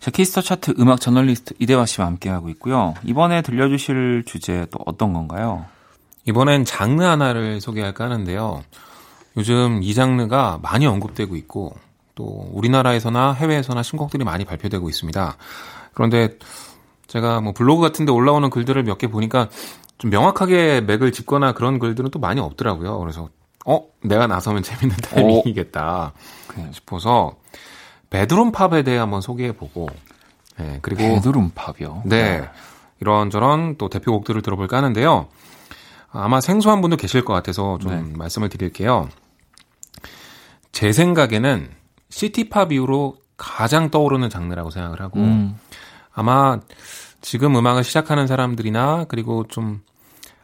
자, 0.00 0.10
키스 0.10 0.29
더 0.29 0.40
차트 0.40 0.74
음악 0.78 1.00
저널리스트 1.00 1.54
이대화 1.58 1.84
씨와 1.84 2.06
함께하고 2.06 2.48
있고요. 2.50 2.94
이번에 3.04 3.42
들려주실 3.42 4.22
주제 4.24 4.66
또 4.70 4.78
어떤 4.86 5.12
건가요? 5.12 5.64
이번엔 6.26 6.64
장르 6.64 7.02
하나를 7.02 7.60
소개할까 7.60 8.04
하는데요. 8.04 8.62
요즘 9.36 9.80
이 9.82 9.94
장르가 9.94 10.60
많이 10.62 10.86
언급되고 10.86 11.34
있고 11.36 11.76
또 12.14 12.24
우리나라에서나 12.52 13.32
해외에서나 13.32 13.82
신곡들이 13.82 14.24
많이 14.24 14.44
발표되고 14.44 14.88
있습니다. 14.88 15.36
그런데 15.92 16.38
제가 17.06 17.40
뭐 17.40 17.52
블로그 17.52 17.82
같은 17.82 18.04
데 18.04 18.12
올라오는 18.12 18.48
글들을 18.50 18.82
몇 18.82 18.98
개 18.98 19.06
보니까 19.06 19.48
좀 19.98 20.10
명확하게 20.10 20.82
맥을 20.82 21.12
짚거나 21.12 21.52
그런 21.52 21.78
글들은 21.78 22.10
또 22.10 22.18
많이 22.18 22.40
없더라고요. 22.40 22.98
그래서 22.98 23.28
어 23.64 23.82
내가 24.02 24.26
나서면 24.26 24.62
재밌는 24.62 24.96
타이밍이겠다 24.96 26.12
어. 26.56 26.70
싶어서 26.72 27.36
베드룸 28.10 28.52
팝에 28.52 28.82
대해 28.82 28.98
한번 28.98 29.20
소개해보고 29.20 29.88
네, 30.58 30.78
그리고 30.82 31.02
베드룸 31.02 31.50
팝이요. 31.54 32.02
네, 32.04 32.40
네 32.40 32.48
이런저런 33.00 33.76
또 33.76 33.88
대표곡들을 33.88 34.42
들어볼까 34.42 34.76
하는데요. 34.78 35.28
아마 36.12 36.40
생소한 36.40 36.80
분도 36.80 36.96
계실 36.96 37.24
것 37.24 37.32
같아서 37.34 37.78
좀 37.78 37.90
네. 37.90 38.16
말씀을 38.16 38.48
드릴게요. 38.48 39.08
제 40.72 40.92
생각에는 40.92 41.68
시티팝 42.10 42.72
이후로 42.72 43.16
가장 43.36 43.90
떠오르는 43.90 44.30
장르라고 44.30 44.70
생각을 44.70 45.00
하고 45.00 45.20
음. 45.20 45.58
아마 46.16 46.58
지금 47.20 47.54
음악을 47.56 47.84
시작하는 47.84 48.26
사람들이나 48.26 49.04
그리고 49.08 49.44
좀 49.46 49.82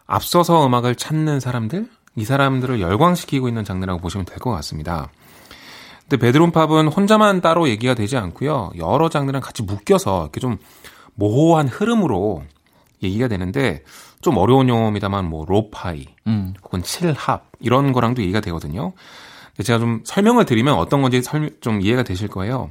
앞서서 0.07 0.67
음악을 0.67 0.95
찾는 0.95 1.41
사람들 1.41 1.89
이 2.15 2.25
사람들을 2.25 2.81
열광시키고 2.81 3.49
있는 3.49 3.65
장르라고 3.65 4.01
보시면 4.01 4.27
될 4.27 4.39
것 4.39 4.51
같습니다. 4.51 5.09
근데 6.03 6.19
베드룸팝은 6.19 6.89
혼자만 6.89 7.41
따로 7.41 7.69
얘기가 7.69 7.95
되지 7.95 8.19
않고요. 8.19 8.73
여러 8.77 9.09
장르랑 9.09 9.41
같이 9.41 9.63
묶여서 9.63 10.25
이렇게 10.25 10.41
좀 10.41 10.59
모호한 11.15 11.69
흐름으로 11.69 12.43
얘기가 13.03 13.29
되는데 13.29 13.83
좀 14.21 14.37
어려운 14.37 14.69
용어입니다만 14.69 15.25
뭐 15.25 15.47
로파이 15.49 16.05
음. 16.27 16.53
혹은 16.63 16.83
칠합 16.83 17.47
이런 17.61 17.93
거랑도 17.93 18.21
얘기가 18.23 18.41
되거든요. 18.41 18.93
제가 19.63 19.79
좀 19.79 20.03
설명을 20.05 20.45
드리면 20.45 20.75
어떤 20.75 21.01
건지 21.01 21.23
설명, 21.23 21.51
좀 21.61 21.81
이해가 21.81 22.03
되실 22.03 22.29
거예요. 22.29 22.71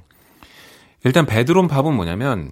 일단 1.04 1.26
베드룸 1.26 1.68
팝은 1.68 1.96
뭐냐면 1.96 2.52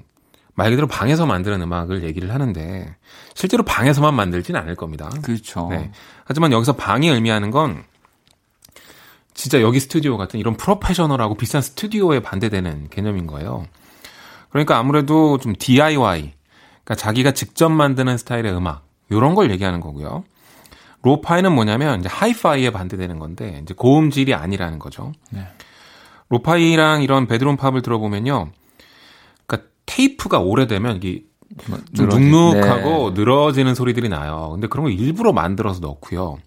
말 0.60 0.72
그대로 0.72 0.88
방에서 0.88 1.26
만드는 1.26 1.62
음악을 1.62 2.04
얘기를 2.04 2.34
하는데 2.34 2.94
실제로 3.34 3.64
방에서만 3.64 4.14
만들지는 4.14 4.60
않을 4.60 4.76
겁니다. 4.76 5.10
그렇죠. 5.22 5.70
네. 5.70 5.90
하지만 6.26 6.52
여기서 6.52 6.74
방이 6.74 7.08
의미하는 7.08 7.50
건 7.50 7.86
진짜 9.34 9.62
여기 9.62 9.80
스튜디오 9.80 10.18
같은 10.18 10.38
이런 10.38 10.58
프로페셔널하고 10.58 11.36
비싼 11.36 11.62
스튜디오에 11.62 12.20
반대되는 12.20 12.90
개념인 12.90 13.26
거예요. 13.26 13.68
그러니까 14.50 14.78
아무래도 14.78 15.38
좀 15.38 15.56
DIY, 15.58 16.34
그러니까 16.84 16.96
자기가 16.96 17.32
직접 17.32 17.70
만드는 17.70 18.18
스타일의 18.18 18.52
음악, 18.52 18.86
이런 19.10 19.36
걸 19.36 19.52
얘기하는 19.52 19.80
거고요. 19.80 20.26
로파이는 21.04 21.54
뭐냐면 21.54 22.02
이제 22.02 22.10
하이파이에 22.10 22.72
반대되는 22.72 23.18
건데 23.18 23.62
이제 23.64 23.74
고음질이 23.74 24.34
아니라는 24.34 24.78
거죠. 24.78 25.14
네. 25.30 25.48
로파이랑 26.28 27.02
이런 27.02 27.28
베드룸 27.28 27.56
팝을 27.56 27.82
들어보면요. 27.82 28.52
테이프가 29.90 30.40
오래되면 30.40 30.98
이게 30.98 31.24
좀 31.96 32.08
눅눅하고 32.08 33.14
네. 33.14 33.20
늘어지는 33.20 33.74
소리들이 33.74 34.08
나요. 34.08 34.50
근데 34.52 34.68
그런 34.68 34.84
거 34.86 34.92
일부러 34.92 35.34
만들어서 35.34 35.80
넣고요. 35.80 36.38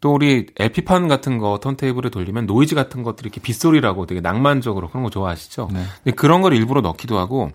또 0.00 0.12
우리 0.12 0.46
LP판 0.58 1.06
같은 1.06 1.38
거 1.38 1.58
턴테이블에 1.60 2.10
돌리면 2.10 2.46
노이즈 2.46 2.74
같은 2.74 3.04
것들이 3.04 3.28
이렇게 3.28 3.40
빗소리라고 3.40 4.06
되게 4.06 4.20
낭만적으로 4.20 4.88
그런 4.88 5.04
거 5.04 5.10
좋아하시죠? 5.10 5.68
네. 5.72 5.82
근데 6.02 6.16
그런 6.16 6.42
걸 6.42 6.52
일부러 6.54 6.80
넣기도 6.80 7.18
하고 7.18 7.50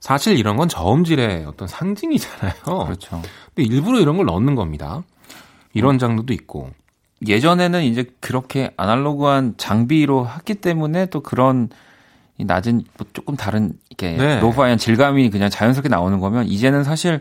사실 0.00 0.38
이런 0.38 0.56
건 0.56 0.68
저음질의 0.68 1.44
어떤 1.44 1.68
상징이잖아요. 1.68 2.52
그렇죠. 2.64 3.22
근데 3.54 3.74
일부러 3.74 4.00
이런 4.00 4.16
걸 4.16 4.26
넣는 4.26 4.54
겁니다. 4.54 5.02
이런 5.74 5.98
장르도 5.98 6.32
있고. 6.32 6.70
예전에는 7.26 7.82
이제 7.82 8.04
그렇게 8.20 8.72
아날로그한 8.76 9.54
장비로 9.56 10.28
했기 10.28 10.54
때문에 10.54 11.06
또 11.06 11.20
그런 11.20 11.68
낮은 12.44 12.84
뭐 12.96 13.06
조금 13.12 13.36
다른 13.36 13.72
이렇게 13.90 14.16
네. 14.16 14.40
로파이한 14.40 14.78
질감이 14.78 15.30
그냥 15.30 15.50
자연스럽게 15.50 15.88
나오는 15.88 16.20
거면 16.20 16.46
이제는 16.46 16.84
사실 16.84 17.20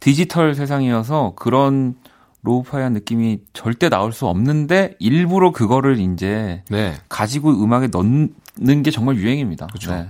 디지털 0.00 0.54
세상이어서 0.54 1.34
그런 1.36 1.94
로우파이한 2.42 2.92
느낌이 2.92 3.38
절대 3.54 3.88
나올 3.88 4.12
수 4.12 4.26
없는데 4.26 4.96
일부러 4.98 5.50
그거를 5.50 5.98
이제 5.98 6.62
네. 6.68 6.94
가지고 7.08 7.50
음악에 7.50 7.88
넣는 7.88 8.82
게 8.82 8.90
정말 8.90 9.16
유행입니다. 9.16 9.66
그렇죠. 9.68 9.94
네. 9.94 10.08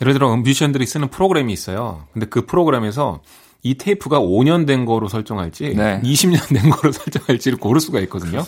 예를 0.00 0.12
들어 0.12 0.34
뮤지션들이 0.36 0.86
쓰는 0.86 1.08
프로그램이 1.08 1.52
있어요. 1.52 2.04
근데 2.12 2.26
그 2.26 2.46
프로그램에서 2.46 3.20
이 3.62 3.74
테이프가 3.74 4.20
5년 4.20 4.66
된 4.66 4.84
거로 4.84 5.08
설정할지 5.08 5.74
네. 5.74 6.00
20년 6.04 6.48
된 6.54 6.70
거로 6.70 6.92
설정할지를 6.92 7.58
고를 7.58 7.80
수가 7.80 7.98
있거든요. 8.00 8.44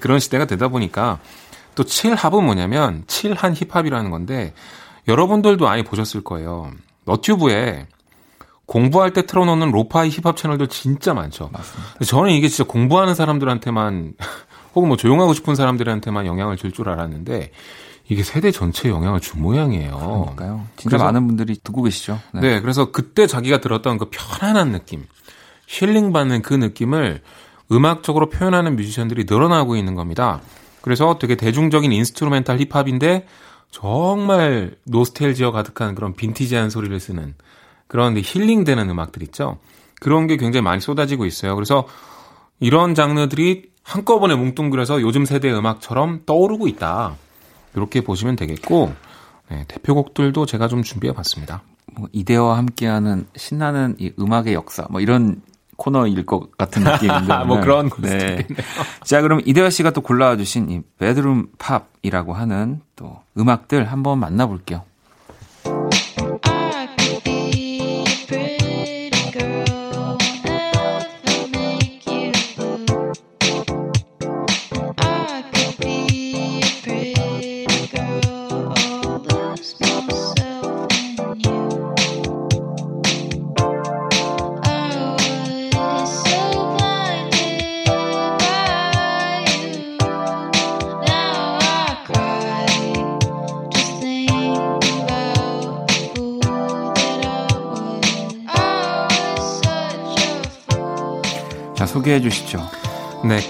그런 0.00 0.18
시대가 0.18 0.46
되다 0.46 0.68
보니까 0.68 1.18
또 1.74 1.84
칠합은 1.84 2.44
뭐냐면 2.44 3.04
칠한 3.06 3.54
힙합이라는 3.54 4.10
건데 4.10 4.54
여러분들도 5.08 5.64
많이 5.64 5.82
보셨을 5.82 6.22
거예요. 6.22 6.70
너튜브에 7.04 7.86
공부할 8.66 9.12
때 9.12 9.26
틀어놓는 9.26 9.70
로파이 9.72 10.08
힙합 10.10 10.36
채널들 10.36 10.68
진짜 10.68 11.12
많죠. 11.14 11.50
맞습니다. 11.52 12.04
저는 12.04 12.30
이게 12.30 12.48
진짜 12.48 12.64
공부하는 12.70 13.14
사람들한테만 13.14 14.14
혹은 14.74 14.88
뭐 14.88 14.96
조용하고 14.96 15.34
싶은 15.34 15.54
사람들한테만 15.54 16.26
영향을 16.26 16.56
줄 16.56 16.72
줄 16.72 16.88
알았는데 16.88 17.50
이게 18.08 18.22
세대 18.22 18.50
전체에 18.50 18.90
영향을 18.90 19.20
준 19.20 19.42
모양이에요. 19.42 19.96
그러니까요. 20.36 20.66
진짜 20.76 20.96
많은 20.98 21.26
분들이 21.26 21.56
듣고 21.62 21.82
계시죠. 21.82 22.18
네. 22.34 22.40
네. 22.40 22.60
그래서 22.60 22.90
그때 22.90 23.26
자기가 23.26 23.60
들었던 23.60 23.98
그 23.98 24.08
편안한 24.10 24.72
느낌, 24.72 25.04
힐링 25.66 26.12
받는 26.12 26.42
그 26.42 26.54
느낌을 26.54 27.20
음악적으로 27.70 28.28
표현하는 28.28 28.76
뮤지션들이 28.76 29.24
늘어나고 29.28 29.76
있는 29.76 29.94
겁니다. 29.94 30.40
그래서 30.80 31.16
되게 31.18 31.36
대중적인 31.36 31.92
instrumental 31.92 32.58
힙합인데 32.58 33.26
정말 33.72 34.76
노스텔지어 34.84 35.50
가득한 35.50 35.96
그런 35.96 36.12
빈티지한 36.14 36.70
소리를 36.70 37.00
쓰는 37.00 37.34
그런 37.88 38.16
힐링되는 38.16 38.88
음악들 38.88 39.22
있죠. 39.24 39.58
그런 40.00 40.28
게 40.28 40.36
굉장히 40.36 40.62
많이 40.62 40.80
쏟아지고 40.80 41.26
있어요. 41.26 41.56
그래서 41.56 41.86
이런 42.60 42.94
장르들이 42.94 43.70
한꺼번에 43.82 44.36
뭉뚱그려서 44.36 45.00
요즘 45.00 45.24
세대 45.24 45.50
음악처럼 45.50 46.22
떠오르고 46.26 46.68
있다. 46.68 47.16
이렇게 47.74 48.02
보시면 48.02 48.36
되겠고 48.36 48.94
네, 49.48 49.64
대표곡들도 49.66 50.46
제가 50.46 50.68
좀 50.68 50.82
준비해 50.82 51.12
봤습니다. 51.12 51.62
뭐 51.94 52.08
이대와 52.12 52.58
함께하는 52.58 53.26
신나는 53.36 53.96
이 53.98 54.12
음악의 54.18 54.54
역사 54.54 54.86
뭐 54.90 55.00
이런 55.00 55.42
코너일 55.76 56.24
것 56.26 56.56
같은 56.56 56.84
느낌인데 56.84 57.44
뭐 57.46 57.60
그런 57.60 57.90
네. 57.98 58.46
자 59.04 59.20
그럼 59.20 59.40
이대화 59.44 59.70
씨가 59.70 59.90
또 59.90 60.00
골라주신 60.00 60.70
이 60.70 60.80
베드룸 60.98 61.48
팝이라고 61.58 62.34
하는 62.34 62.80
또 62.96 63.20
음악들 63.36 63.90
한번 63.90 64.18
만나볼게요. 64.18 64.84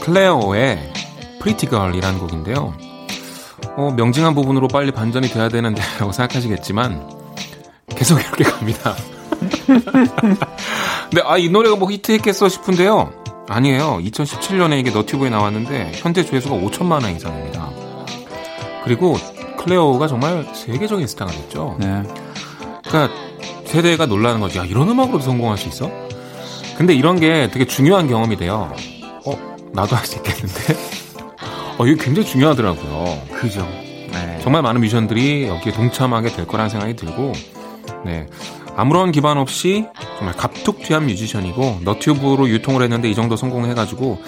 클레어의 0.03 0.93
Pretty 1.41 1.67
Girl이라는 1.67 2.19
곡인데요. 2.19 2.75
어, 3.77 3.93
명징한 3.97 4.35
부분으로 4.35 4.67
빨리 4.67 4.91
반전이 4.91 5.29
돼야 5.29 5.49
되는데 5.49 5.81
라고 6.01 6.11
생각하시겠지만 6.13 7.09
계속 7.89 8.19
이렇게 8.19 8.43
갑니다. 8.43 8.97
근데 9.67 11.23
아, 11.25 11.39
이 11.39 11.49
노래가 11.49 11.77
뭐 11.77 11.89
히트했겠어 11.89 12.49
싶은데요. 12.49 13.13
아니에요. 13.49 14.01
2017년에 14.03 14.81
이게 14.81 14.91
너튜브에 14.91 15.31
나왔는데 15.31 15.93
현재 15.95 16.25
조회수가 16.25 16.57
5천만 16.57 17.05
원 17.05 17.15
이상입니다. 17.15 17.71
그리고 18.83 19.17
클레어가 19.59 20.09
정말 20.09 20.49
세계적인 20.53 21.07
스타가 21.07 21.31
됐죠. 21.31 21.77
네. 21.79 22.03
그러니까 22.89 23.15
세대가 23.67 24.07
놀라는 24.07 24.41
거지. 24.41 24.59
야, 24.59 24.65
이런 24.65 24.89
음악으로도 24.89 25.23
성공할 25.23 25.59
수 25.59 25.69
있어? 25.69 25.91
근데 26.77 26.93
이런 26.95 27.21
게 27.21 27.49
되게 27.53 27.67
중요한 27.67 28.09
경험이 28.09 28.37
돼요. 28.37 28.75
어, 29.73 29.81
나도 29.81 29.97
할 29.97 30.07
수 30.07 30.17
있겠는데? 30.17 30.77
어, 31.79 31.87
이게 31.87 32.03
굉장히 32.05 32.29
중요하더라고요. 32.29 33.23
그죠. 33.35 33.67
네. 34.13 34.39
정말 34.43 34.63
많은 34.63 34.81
뮤지션들이 34.81 35.47
여기에 35.47 35.73
동참하게 35.73 36.31
될 36.33 36.47
거라는 36.47 36.69
생각이 36.71 36.95
들고, 36.97 37.33
네. 38.05 38.27
아무런 38.77 39.13
기반 39.13 39.37
없이 39.39 39.87
정말 40.19 40.35
갑툭튀한 40.37 41.07
뮤지션이고 41.07 41.81
너튜브로 41.85 42.49
유통을 42.49 42.83
했는데 42.83 43.11
이 43.11 43.15
정도 43.15 43.37
성공해가지고 43.37 44.19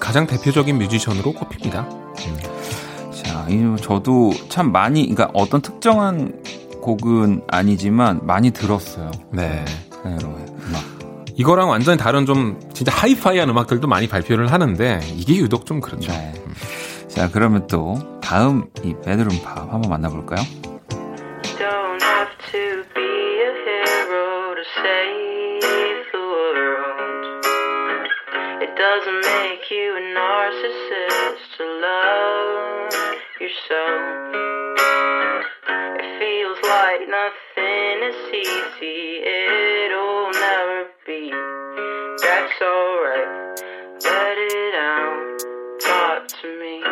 가장 0.00 0.26
대표적인 0.26 0.78
뮤지션으로 0.78 1.32
꼽힙니다. 1.32 1.82
음. 1.82 3.12
자, 3.12 3.46
저도 3.82 4.32
참 4.48 4.72
많이, 4.72 5.02
그러니까 5.02 5.30
어떤 5.34 5.60
특정한 5.60 6.42
곡은 6.80 7.42
아니지만 7.48 8.20
많이 8.26 8.50
들었어요. 8.50 9.10
네. 9.30 9.64
네, 10.04 10.16
음악. 10.24 10.91
이거랑 11.36 11.68
완전히 11.68 11.98
다른 11.98 12.26
좀 12.26 12.60
진짜 12.72 12.92
하이파이한 12.92 13.48
음악들도 13.48 13.86
많이 13.88 14.08
발표를 14.08 14.52
하는데 14.52 15.00
이게 15.14 15.36
유독 15.36 15.66
좀 15.66 15.80
그렇죠. 15.80 16.12
네. 16.12 16.34
자, 17.08 17.30
그러면 17.30 17.66
또 17.66 17.98
다음 18.20 18.66
이 18.82 18.94
베드룸 19.04 19.42
팝 19.42 19.72
한번 19.72 19.90
만나볼까요? 19.90 20.42
doesn't 28.82 29.22
make 29.22 29.70
you 29.70 29.96
a 29.96 30.00
narcissist 30.12 31.42
to 31.56 31.64
love 31.80 32.92
yourself. 33.40 34.02
It 36.02 36.08
feels 36.18 36.58
like 36.66 37.00
nothing 37.08 37.96
is 38.10 38.20
easy, 38.34 39.22
it'll 39.22 40.12
never 40.12 40.21
be. 41.06 41.30
That's 42.22 42.60
alright, 42.62 43.60
let 44.04 44.38
it 44.38 44.74
out, 44.74 45.38
talk 45.80 46.26
to 46.40 46.48
me. 46.60 46.82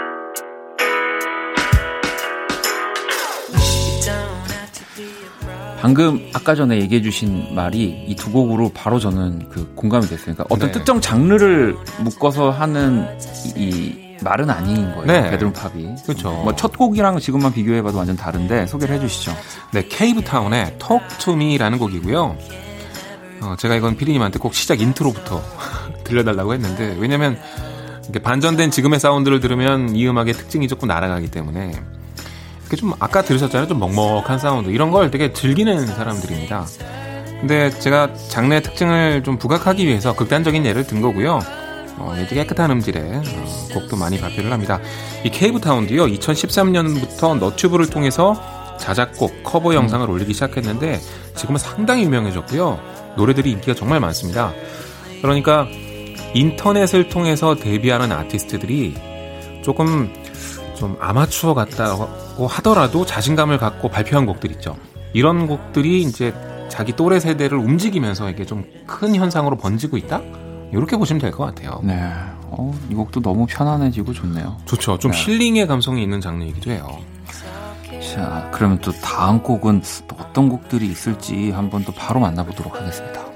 방금 5.81 6.29
아까 6.35 6.55
전에 6.55 6.79
얘기해 6.81 7.01
주신 7.01 7.55
말이 7.55 8.05
이 8.07 8.14
두 8.14 8.31
곡으로 8.31 8.70
바로 8.75 8.99
저는 8.99 9.49
그 9.49 9.73
공감이 9.75 10.07
됐어요. 10.07 10.35
그러니까 10.35 10.44
어떤 10.51 10.68
네. 10.68 10.73
특정 10.73 11.01
장르를 11.01 11.75
묶어서 12.01 12.51
하는 12.51 13.07
이, 13.57 13.61
이 13.62 14.16
말은 14.23 14.51
아닌 14.51 14.92
거예요. 14.92 15.07
네. 15.07 15.31
베드룸 15.31 15.55
팝이. 15.55 15.94
그렇죠. 16.05 16.33
뭐 16.33 16.55
첫 16.55 16.77
곡이랑 16.77 17.18
지금만 17.18 17.55
비교해 17.55 17.81
봐도 17.81 17.96
완전 17.96 18.14
다른데 18.16 18.66
소개를 18.66 18.96
해 18.96 19.01
주시죠. 19.01 19.33
네, 19.73 19.87
케이브타운의 19.88 20.77
Talk 20.79 21.07
to 21.18 21.33
Me라는 21.33 21.79
곡이고요. 21.79 22.37
어, 23.42 23.55
제가 23.59 23.74
이건 23.76 23.96
피디님한테 23.96 24.38
꼭 24.38 24.55
시작 24.55 24.81
인트로부터 24.81 25.42
들려달라고 26.05 26.55
했는데 26.55 26.96
왜냐면 26.98 27.38
반전된 28.22 28.70
지금의 28.70 29.00
사운드를 29.00 29.40
들으면 29.40 29.94
이 29.94 30.07
음악의 30.07 30.35
특징이 30.35 30.68
조금 30.68 30.88
날아가기 30.88 31.31
때문에 31.31 31.72
좀 32.76 32.92
아까 33.00 33.22
들으셨잖아요. 33.22 33.68
좀 33.68 33.79
먹먹한 33.81 34.38
사운드 34.38 34.70
이런 34.70 34.90
걸 34.90 35.11
되게 35.11 35.33
즐기는 35.33 35.87
사람들입니다. 35.87 36.66
근데 37.40 37.70
제가 37.70 38.14
장르의 38.29 38.62
특징을 38.62 39.22
좀 39.24 39.38
부각하기 39.38 39.87
위해서 39.87 40.14
극단적인 40.14 40.64
예를 40.66 40.87
든 40.87 41.00
거고요. 41.00 41.40
어, 41.96 42.14
깨끗한 42.29 42.70
음질의 42.70 43.03
어, 43.03 43.68
곡도 43.74 43.96
많이 43.96 44.20
발표를 44.20 44.53
합니다. 44.53 44.81
이 45.24 45.31
케이브타운도요. 45.31 46.07
2013년부터 46.07 47.38
너튜브를 47.38 47.88
통해서 47.88 48.40
자작곡, 48.79 49.44
커버 49.44 49.74
영상을 49.74 50.07
음. 50.07 50.12
올리기 50.12 50.33
시작했는데 50.33 51.00
지금은 51.35 51.59
상당히 51.59 52.05
유명해졌고요. 52.05 52.99
노래들이 53.16 53.51
인기가 53.53 53.75
정말 53.75 54.01
많습니다. 54.01 54.53
그러니까 55.23 55.66
인터넷을 56.35 57.09
통해서 57.09 57.55
데뷔하는 57.57 58.12
아티스트들이 58.12 58.94
조금 59.62 60.12
좀 60.77 60.96
아마추어 61.01 61.55
같다고 61.55 62.46
하더라도 62.46 63.05
자신감을 63.05 63.59
갖고 63.59 63.88
발표한 63.88 64.27
곡들 64.27 64.51
있죠. 64.53 64.77
이런 65.12 65.46
곡들이 65.46 66.03
이제 66.03 66.33
자기 66.68 66.94
또래 66.94 67.18
세대를 67.20 67.59
움직이면서 67.59 68.31
이게 68.31 68.44
좀 68.46 68.64
큰 68.87 69.14
현상으로 69.14 69.57
번지고 69.57 69.96
있다? 69.96 70.20
이렇게 70.73 70.96
보시면 70.96 71.20
될 71.20 71.31
것 71.33 71.44
같아요. 71.46 71.81
네. 71.85 71.94
어, 72.53 72.73
이 72.90 72.94
곡도 72.94 73.20
너무 73.23 73.46
편안해지고 73.49 74.12
좋네요. 74.12 74.57
좋죠. 74.66 74.99
좀 74.99 75.11
네. 75.12 75.18
힐링의 75.18 75.66
감성이 75.68 76.03
있는 76.03 76.20
장르이기도 76.20 76.70
해요. 76.73 76.99
자, 78.11 78.51
그러면 78.53 78.79
또 78.81 78.90
다음 78.90 79.40
곡은 79.40 79.83
또 80.09 80.16
어떤 80.18 80.49
곡들이 80.49 80.87
있을지 80.87 81.53
한번 81.53 81.85
또 81.85 81.92
바로 81.92 82.18
만나보도록 82.18 82.75
하겠습니다. 82.75 83.29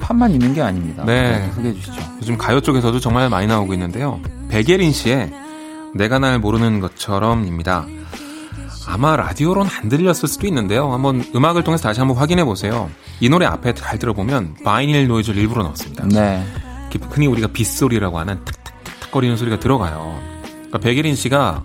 팝만 0.00 0.30
있는 0.32 0.54
게 0.54 0.62
아닙니다. 0.62 1.04
네. 1.04 1.40
네. 1.40 1.52
소개해 1.54 1.74
주시죠. 1.74 2.02
요즘 2.20 2.36
가요 2.36 2.60
쪽에서도 2.60 2.98
정말 3.00 3.28
많이 3.28 3.46
나오고 3.46 3.72
있는데요. 3.74 4.20
백예린 4.48 4.92
씨의 4.92 5.32
내가 5.94 6.18
날 6.18 6.38
모르는 6.38 6.80
것처럼입니다. 6.80 7.86
아마 8.88 9.16
라디오로는 9.16 9.70
안 9.70 9.88
들렸을 9.88 10.28
수도 10.28 10.46
있는데요. 10.46 10.92
한번 10.92 11.24
음악을 11.34 11.64
통해서 11.64 11.82
다시 11.82 12.00
한번 12.00 12.16
확인해 12.16 12.44
보세요. 12.44 12.88
이 13.20 13.28
노래 13.28 13.46
앞에 13.46 13.74
잘 13.74 13.98
들어보면 13.98 14.56
vinyl 14.64 15.08
노이즈를 15.08 15.40
일부러 15.40 15.64
넣었습니다. 15.64 16.06
네. 16.08 16.44
흔히 17.10 17.26
우리가 17.26 17.48
빗소리라고 17.48 18.18
하는 18.18 18.42
탁탁탁 18.44 19.10
거리는 19.10 19.36
소리가 19.36 19.58
들어가요. 19.58 20.18
그러니까 20.52 20.78
백예린 20.78 21.14
씨가 21.14 21.62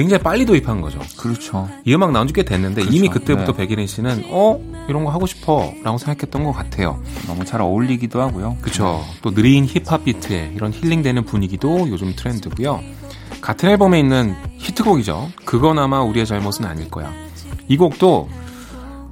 굉장히 0.00 0.22
빨리 0.22 0.44
도입한 0.44 0.80
거죠. 0.80 0.98
그렇죠. 1.16 1.68
이 1.84 1.94
음악 1.94 2.12
나온 2.12 2.26
지 2.26 2.32
꽤 2.34 2.42
됐는데 2.42 2.82
그렇죠. 2.82 2.96
이미 2.96 3.08
그때부터 3.08 3.52
네. 3.52 3.58
백예린 3.58 3.86
씨는 3.86 4.24
어 4.30 4.60
이런 4.88 5.04
거 5.04 5.10
하고 5.10 5.26
싶어라고 5.26 5.98
생각했던 5.98 6.44
것 6.44 6.52
같아요. 6.52 7.00
너무 7.26 7.44
잘 7.44 7.60
어울리기도 7.60 8.20
하고요. 8.20 8.56
그렇죠. 8.60 9.02
또 9.22 9.32
느린 9.32 9.64
힙합 9.64 10.04
비트에 10.04 10.52
이런 10.54 10.72
힐링되는 10.72 11.24
분위기도 11.24 11.88
요즘 11.88 12.14
트렌드고요. 12.14 12.80
같은 13.40 13.68
앨범에 13.70 13.98
있는 13.98 14.34
히트곡이죠. 14.58 15.30
그건 15.44 15.78
아마 15.78 16.02
우리의 16.02 16.26
잘못은 16.26 16.64
아닐 16.66 16.90
거야. 16.90 17.12
이 17.68 17.76
곡도 17.76 18.28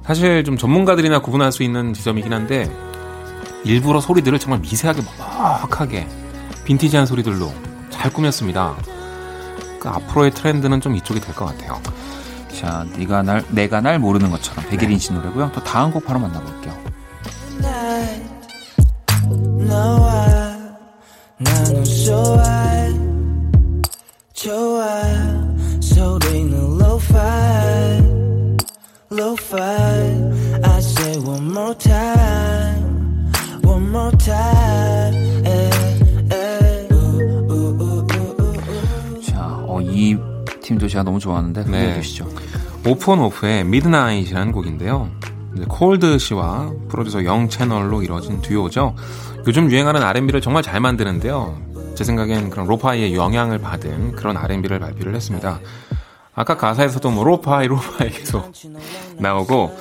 사실 0.05 0.43
좀 0.43 0.55
전문가들이나 0.57 1.19
구분할 1.19 1.51
수 1.51 1.63
있는 1.63 1.93
지점이긴 1.93 2.31
한데 2.31 2.69
일부러 3.63 3.99
소리들을 3.99 4.37
정말 4.37 4.59
미세하게 4.59 5.01
먹먹하게 5.01 6.07
빈티지한 6.65 7.05
소리들로 7.07 7.51
잘 7.89 8.13
꾸몄습니다. 8.13 8.75
그 9.85 9.89
앞으로의 9.89 10.31
트렌드는 10.31 10.81
좀 10.81 10.95
이쪽이 10.95 11.19
될 11.19 11.35
것 11.35 11.45
같아요. 11.45 11.79
자, 12.59 12.85
네가 12.97 13.21
날 13.21 13.43
내가 13.49 13.81
날 13.81 13.99
모르는 13.99 14.31
것처럼 14.31 14.65
백예린 14.69 14.97
씨 14.97 15.13
노래고요. 15.13 15.51
또 15.53 15.63
다음 15.63 15.91
곡 15.91 16.05
바로 16.05 16.19
만나볼게요. 16.19 16.73
lo-fi. 26.79 28.01
lo-fi. 29.11 29.59
I 30.63 30.79
say 30.81 31.17
one 31.19 31.51
more 31.51 31.75
time. 31.75 33.31
One 33.63 33.89
more 33.91 34.11
time 34.17 35.34
팀도 40.65 40.87
제가 40.87 41.03
너무 41.03 41.19
좋아하는데 41.19 41.63
소개해 41.63 41.85
네. 41.85 42.01
주시죠. 42.01 42.27
오프온오프의 42.87 43.63
midnight이라는 43.65 44.51
곡인데요. 44.51 45.11
콜드 45.69 46.17
씨와 46.17 46.73
프로듀서 46.89 47.23
영채널로 47.23 48.01
이루어진 48.01 48.41
듀오죠. 48.41 48.95
요즘 49.47 49.69
유행하는 49.71 50.01
R&B를 50.01 50.41
정말 50.41 50.63
잘 50.63 50.81
만드는데요. 50.81 51.57
제 51.93 52.03
생각엔 52.03 52.49
그런 52.49 52.67
lo-fi의 52.67 53.15
영향을 53.15 53.59
받은 53.59 54.13
그런 54.13 54.35
R&B를 54.37 54.79
발표를 54.79 55.15
했습니다. 55.15 55.59
아까 56.33 56.57
가사에서도 56.57 57.09
뭐 57.11 57.23
lo-fi 57.23 57.67
lo-fi 57.67 58.09
계속 58.09 58.51
나오고 59.17 59.77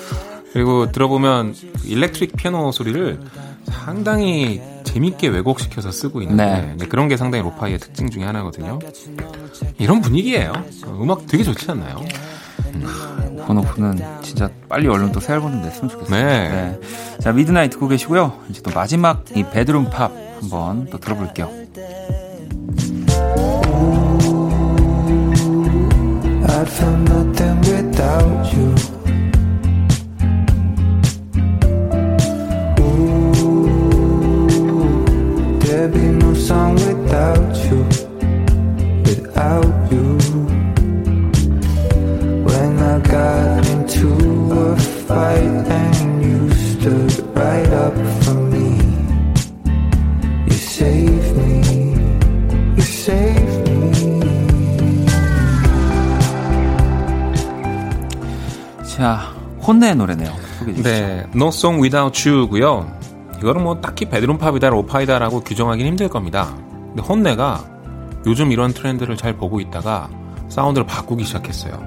그리고 0.52 0.92
들어보면 0.92 1.54
electric 1.84 2.37
피아노 2.36 2.70
소리를 2.70 3.20
상당히 3.64 4.62
재밌게 4.94 5.26
왜곡시켜서 5.28 5.90
쓰고 5.90 6.22
있는데 6.22 6.44
네. 6.44 6.74
네. 6.78 6.87
그런 6.87 7.09
게 7.09 7.16
상당히 7.16 7.42
lo-fi의 7.42 7.78
특징 7.78 8.11
중에 8.11 8.22
하나거든요. 8.24 8.78
이런 9.78 10.00
분위기예요. 10.00 10.52
음악 10.87 11.26
되게 11.26 11.42
좋지 11.42 11.68
않나요? 11.72 12.00
음. 12.74 12.85
아, 12.87 13.44
오프온오프는 13.46 13.98
진짜 14.22 14.48
빨리 14.68 14.87
얼른 14.87 15.11
또 15.11 15.18
새 15.20 15.33
앨범을 15.35 15.62
냈으면 15.62 15.88
좋겠어요. 15.90 16.24
네. 16.24 16.48
네. 16.48 16.80
자, 17.18 17.33
midnight 17.32 17.70
듣고 17.72 17.88
계시고요. 17.88 18.38
이제 18.50 18.62
또 18.62 18.70
마지막 18.72 19.24
이 19.35 19.42
bedroom 19.42 19.90
pop 19.90 20.12
한번 20.40 20.88
또 20.90 20.98
들어볼게요. 20.98 21.50
I 26.46 26.62
found 26.66 27.11
nothing 27.11 27.61
without 27.68 28.54
you. 28.57 28.73
Song 36.44 36.74
without 36.74 37.57
you, 37.64 37.78
without 39.09 39.74
you. 39.90 40.04
When 42.44 42.72
I 42.78 42.98
got 43.00 43.66
into 43.74 44.09
a 44.52 44.76
fight 45.07 45.64
and 45.80 46.22
you 46.22 46.50
stood 46.52 47.12
right 47.35 47.72
up 47.72 47.96
for 48.24 48.35
me, 48.52 48.68
you 50.44 50.52
saved 50.52 51.35
me, 51.37 51.62
you 52.76 52.83
saved 52.83 53.70
me. 53.70 55.07
자, 58.85 59.33
혼내의 59.66 59.96
노래네요. 59.96 60.30
네, 60.83 61.26
No 61.35 61.48
Song 61.48 61.80
Without 61.80 62.12
You고요. 62.28 63.03
이거는 63.44 63.62
뭐 63.62 63.78
딱히 63.78 64.07
베드룸 64.07 64.38
팝이다, 64.38 64.70
로파이다라고 64.70 65.40
규정하기는 65.40 65.87
힘들 65.90 66.09
겁니다. 66.09 66.57
근데 66.70 67.02
혼내가 67.02 67.62
요즘 68.24 68.50
이런 68.50 68.72
트렌드를 68.72 69.18
잘 69.18 69.37
보고 69.37 69.61
있다가 69.61 70.09
사운드를 70.48 70.87
바꾸기 70.87 71.24
시작했어요. 71.24 71.78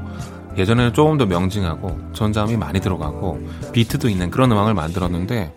예전에는 0.56 0.94
조금 0.94 1.18
더 1.18 1.26
명징하고 1.26 1.98
전자음이 2.14 2.58
많이 2.58 2.80
들어가고 2.80 3.40
비트도 3.74 4.08
있는 4.08 4.30
그런 4.30 4.52
음악을 4.52 4.76
만들었는데 4.76 5.56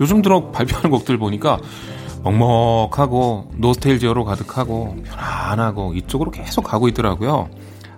요즘 0.00 0.22
들어 0.22 0.50
발표하는 0.52 0.88
곡들 0.88 1.18
보니까 1.18 1.58
먹먹하고 2.22 3.50
노스텔지어로 3.58 4.24
가득하고 4.24 4.96
편안하고 5.04 5.92
이쪽으로 5.92 6.30
계속 6.30 6.62
가고 6.62 6.88
있더라고요. 6.88 7.50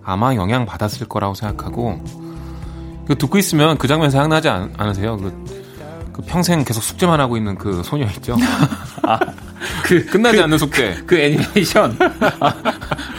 아마 0.02 0.34
영향 0.34 0.66
받았을 0.66 1.06
거라고 1.06 1.34
생각하고 1.34 2.00
그 3.06 3.16
듣고 3.16 3.38
있으면 3.38 3.78
그 3.78 3.86
장면 3.86 4.10
생각나지 4.10 4.48
않, 4.48 4.72
않으세요? 4.76 5.18
그, 5.18 5.63
그 6.14 6.22
평생 6.22 6.62
계속 6.64 6.80
숙제만 6.80 7.18
하고 7.18 7.36
있는 7.36 7.56
그 7.56 7.82
소녀 7.82 8.06
있죠? 8.06 8.36
그, 9.82 10.06
끝나지 10.06 10.40
않는 10.40 10.58
숙제. 10.58 11.02
그 11.04 11.18
애니메이션. 11.18 11.98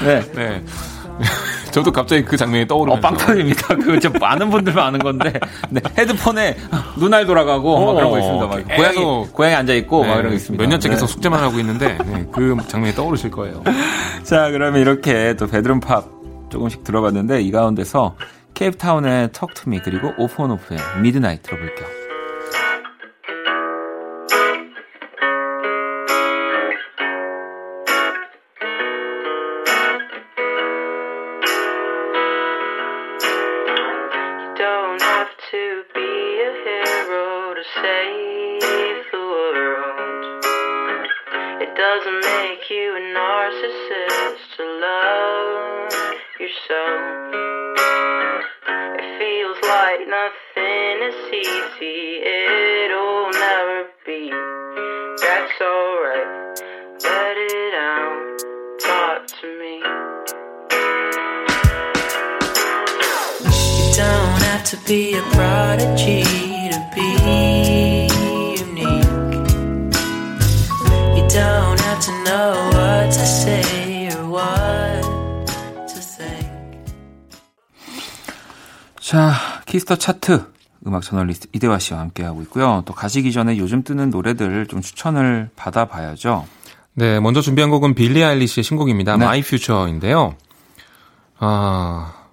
네. 0.03 0.21
네. 0.34 0.63
저도 1.71 1.91
갑자기 1.91 2.23
그 2.23 2.38
장면이 2.38 2.63
어, 2.63 2.67
떠오르면서 2.67 3.01
빵 3.05 3.17
터집니다. 3.17 3.75
그거 3.75 3.99
진짜 3.99 4.17
많은 4.17 4.49
분들만 4.49 4.88
아는 4.88 4.99
건데. 4.99 5.34
네. 5.69 5.81
헤드폰에 5.97 6.55
눈알 6.95 7.25
돌아가고 7.25 7.86
막 7.86 7.93
그런 7.95 8.12
거 8.12 8.19
있습니다. 8.19 8.47
막 8.47 8.55
계속. 8.65 8.75
고양이, 8.77 9.27
고양이 9.34 9.55
앉아 9.55 9.73
있고 9.73 10.03
네, 10.03 10.08
막 10.08 10.19
이런 10.19 10.29
거 10.29 10.36
있습니다. 10.36 10.63
몇 10.63 10.69
년째 10.69 10.88
네. 10.88 10.95
계속 10.95 11.08
숙제만 11.08 11.43
하고 11.43 11.60
있는데 11.60 11.97
네, 12.05 12.25
그 12.31 12.55
장면이 12.67 12.95
떠오르실 12.95 13.29
거예요. 13.31 13.62
자, 14.23 14.49
그러면 14.51 14.79
이렇게 14.79 15.36
또 15.36 15.47
베드룸 15.47 15.81
팝 15.81 16.05
조금씩 16.49 16.86
들어봤는데 16.86 17.41
이 17.41 17.51
가운데서 17.51 18.15
케이프타운의 18.53 19.31
Me 19.67 19.81
그리고 19.84 20.13
오프온오프의 20.17 20.79
미드나잇 21.01 21.43
들어볼게요. 21.43 21.94
To 64.65 64.78
be 64.86 65.13
a 65.15 65.21
prodigy 65.32 66.23
to 66.71 66.80
be 66.95 67.06
unique. 68.58 68.91
You 71.15 71.28
don't 71.30 71.80
have 71.82 71.99
to 72.01 72.12
know 72.23 72.54
what 72.73 73.12
to 73.12 73.25
say 73.25 74.10
or 74.10 74.25
what 74.28 75.04
to 75.88 75.99
think. 75.99 76.49
자, 78.99 79.34
Kiss 79.67 79.85
the 79.85 79.97
차트 79.97 80.51
음악 80.88 81.04
저널리스트 81.04 81.47
이대화 81.54 81.78
씨와 81.78 81.99
함께하고 81.99 82.41
있고요. 82.43 82.82
또 82.86 82.93
가시기 82.93 83.32
전에 83.32 83.58
요즘 83.58 83.84
뜨는 83.84 84.10
노래들 84.10 84.65
좀 84.65 84.82
추천을 84.82 85.49
받아봐야죠. 85.56 86.47
네, 86.93 87.19
먼저 87.19 87.41
준비한 87.41 87.69
곡은 87.69 87.93
빌리 87.93 88.23
아일리시의 88.23 88.63
신곡입니다. 88.63 89.17
네. 89.17 89.25
My 89.25 89.39
Future인데요. 89.39 90.36
아, 91.38 92.24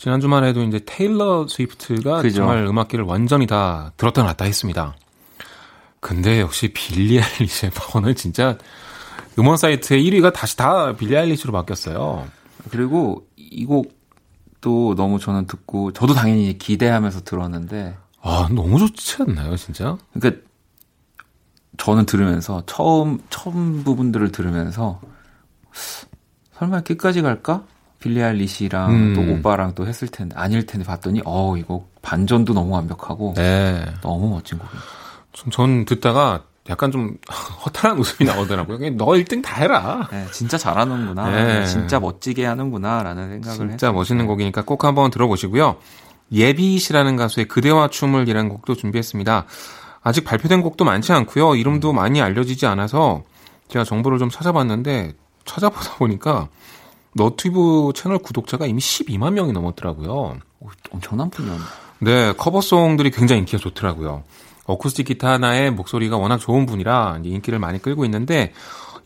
지난 0.00 0.18
주말에도 0.18 0.62
이제 0.62 0.80
테일러 0.86 1.46
스위프트가 1.46 2.22
그죠. 2.22 2.36
정말 2.36 2.64
음악기를 2.64 3.04
완전히 3.04 3.46
다 3.46 3.92
들었다 3.98 4.22
놨다 4.22 4.46
했습니다. 4.46 4.96
근데 6.00 6.40
역시 6.40 6.72
빌리 6.72 7.20
아일리시의 7.20 7.70
파워는 7.74 8.14
진짜 8.14 8.56
음원 9.38 9.58
사이트의 9.58 10.02
1위가 10.02 10.32
다시 10.32 10.56
다 10.56 10.96
빌리 10.96 11.18
아일리시로 11.18 11.52
바뀌었어요. 11.52 12.26
그리고 12.70 13.26
이 13.36 13.66
곡도 13.66 14.94
너무 14.94 15.18
저는 15.18 15.46
듣고 15.46 15.92
저도 15.92 16.14
당연히 16.14 16.56
기대하면서 16.56 17.24
들었는데 17.24 17.98
아, 18.22 18.48
너무 18.50 18.78
좋지 18.78 19.16
않나요, 19.20 19.54
진짜? 19.56 19.98
그러니까 20.14 20.40
저는 21.76 22.06
들으면서 22.06 22.62
처음 22.64 23.18
처음 23.28 23.84
부분들을 23.84 24.32
들으면서 24.32 25.02
설마 26.54 26.80
끝까지 26.80 27.20
갈까? 27.20 27.66
빌리 28.00 28.22
아일리시랑 28.22 28.90
음. 28.90 29.14
또 29.14 29.32
오빠랑 29.32 29.74
또 29.74 29.86
했을 29.86 30.08
텐데 30.08 30.34
아닐 30.36 30.66
텐데 30.66 30.84
봤더니 30.86 31.22
어 31.24 31.56
이거 31.56 31.86
반전도 32.02 32.54
너무 32.54 32.74
완벽하고 32.74 33.34
네. 33.36 33.84
너무 34.00 34.30
멋진 34.30 34.58
곡이에요. 34.58 34.82
전, 35.32 35.50
전 35.50 35.84
듣다가 35.84 36.42
약간 36.68 36.90
좀 36.90 37.16
허탈한 37.64 37.98
웃음이 37.98 38.28
나오더라고요. 38.28 38.78
그냥 38.78 38.96
너 38.96 39.06
1등 39.06 39.42
다 39.42 39.60
해라. 39.60 40.08
네, 40.10 40.26
진짜 40.32 40.56
잘하는구나. 40.56 41.30
네. 41.30 41.66
진짜 41.66 42.00
멋지게 42.00 42.46
하는구나라는 42.46 43.28
생각을 43.28 43.56
진짜 43.56 43.86
했어요. 43.88 43.92
멋있는 43.92 44.26
곡이니까 44.26 44.62
꼭 44.64 44.84
한번 44.84 45.10
들어보시고요. 45.10 45.76
예비시라는 46.32 47.16
가수의 47.16 47.48
그대와 47.48 47.88
춤을 47.88 48.28
이라는 48.28 48.48
곡도 48.48 48.76
준비했습니다. 48.76 49.46
아직 50.02 50.24
발표된 50.24 50.62
곡도 50.62 50.84
많지 50.84 51.12
않고요. 51.12 51.56
이름도 51.56 51.92
많이 51.92 52.22
알려지지 52.22 52.66
않아서 52.66 53.24
제가 53.68 53.84
정보를 53.84 54.18
좀 54.18 54.30
찾아봤는데 54.30 55.12
찾아보다 55.44 55.96
보니까 55.96 56.48
너튜브 57.14 57.92
채널 57.94 58.18
구독자가 58.18 58.66
이미 58.66 58.80
12만 58.80 59.32
명이 59.32 59.52
넘었더라고요. 59.52 60.36
오, 60.60 60.68
엄청난 60.92 61.30
분이었네. 61.30 61.62
네, 62.00 62.32
커버송들이 62.32 63.10
굉장히 63.10 63.40
인기가 63.40 63.58
좋더라고요. 63.58 64.22
어쿠스틱 64.66 65.06
기타 65.06 65.30
하나에 65.32 65.70
목소리가 65.70 66.16
워낙 66.16 66.38
좋은 66.38 66.66
분이라 66.66 67.20
인기를 67.24 67.58
많이 67.58 67.80
끌고 67.80 68.04
있는데 68.04 68.52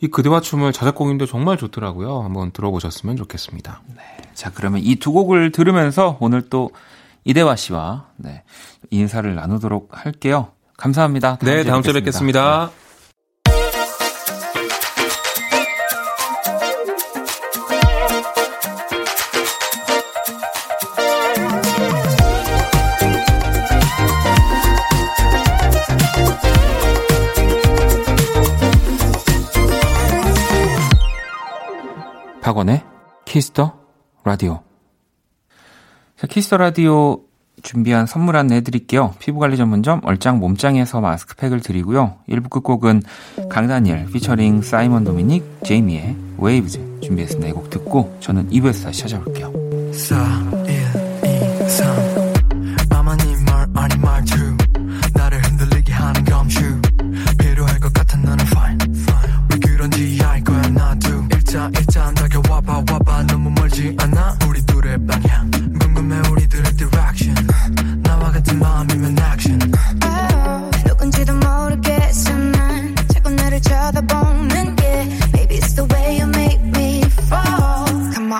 이 0.01 0.07
그대와 0.07 0.41
춤을 0.41 0.71
자작곡인데 0.73 1.25
정말 1.25 1.57
좋더라고요. 1.57 2.21
한번 2.21 2.51
들어보셨으면 2.51 3.15
좋겠습니다. 3.17 3.81
자, 4.33 4.51
그러면 4.53 4.81
이 4.83 4.95
두 4.97 5.11
곡을 5.11 5.51
들으면서 5.51 6.17
오늘 6.19 6.49
또 6.49 6.69
이대화 7.23 7.55
씨와 7.55 8.07
네, 8.17 8.43
인사를 8.91 9.33
나누도록 9.33 9.89
할게요. 9.91 10.49
감사합니다. 10.77 11.37
네, 11.41 11.63
다음 11.63 11.81
주에 11.81 11.93
뵙겠습니다. 11.93 12.69
박원의 32.45 32.83
키스터 33.25 33.73
라디오. 34.23 34.61
자, 36.15 36.27
Kiss 36.27 36.44
the 36.44 36.57
Radio 36.57 37.21
준비한 37.63 38.05
선물 38.05 38.35
안내 38.37 38.57
해드릴게요. 38.57 39.15
피부관리 39.17 39.57
전문점 39.57 40.01
얼짱 40.03 40.37
몸짱에서 40.37 41.01
마스크팩을 41.01 41.61
드리고요. 41.61 42.19
1부 42.29 42.51
끝곡은 42.51 43.01
강다니엘 43.49 44.05
피처링 44.13 44.61
사이먼 44.61 45.05
도미닉 45.05 45.63
제이미의 45.63 46.15
Waves 46.37 46.99
준비했습니다. 47.01 47.49
이 47.49 47.51
곡 47.51 47.71
듣고 47.71 48.15
저는 48.19 48.51
2부에서 48.51 48.83
다시 48.83 49.01
찾아올게요. 49.01 49.51
4, 49.91 50.64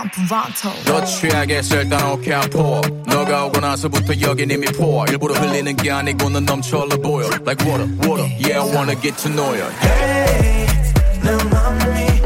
Toronto. 0.04 0.70
너 0.84 1.04
취하겠어 1.04 1.80
일단 1.80 2.10
오케이 2.10 2.34
I'm 2.34 2.50
poor 2.50 2.80
너가 3.06 3.46
오고 3.46 3.60
나서부터 3.60 4.20
여긴 4.20 4.50
이미 4.50 4.66
poor 4.66 5.08
일부러 5.10 5.34
흘리는 5.34 5.74
게 5.76 5.90
아니고 5.90 6.28
넌 6.28 6.44
넘쳐 6.44 6.80
흘러 6.80 6.96
보여 6.98 7.26
Like 7.46 7.66
water 7.66 7.88
water 8.06 8.28
yeah 8.38 8.60
I 8.60 8.74
wanna 8.74 8.94
get 9.00 9.16
to 9.22 9.30
know 9.30 9.54
you 9.54 9.64
Hey, 9.80 10.66
내 11.22 11.32
맘이 11.32 12.20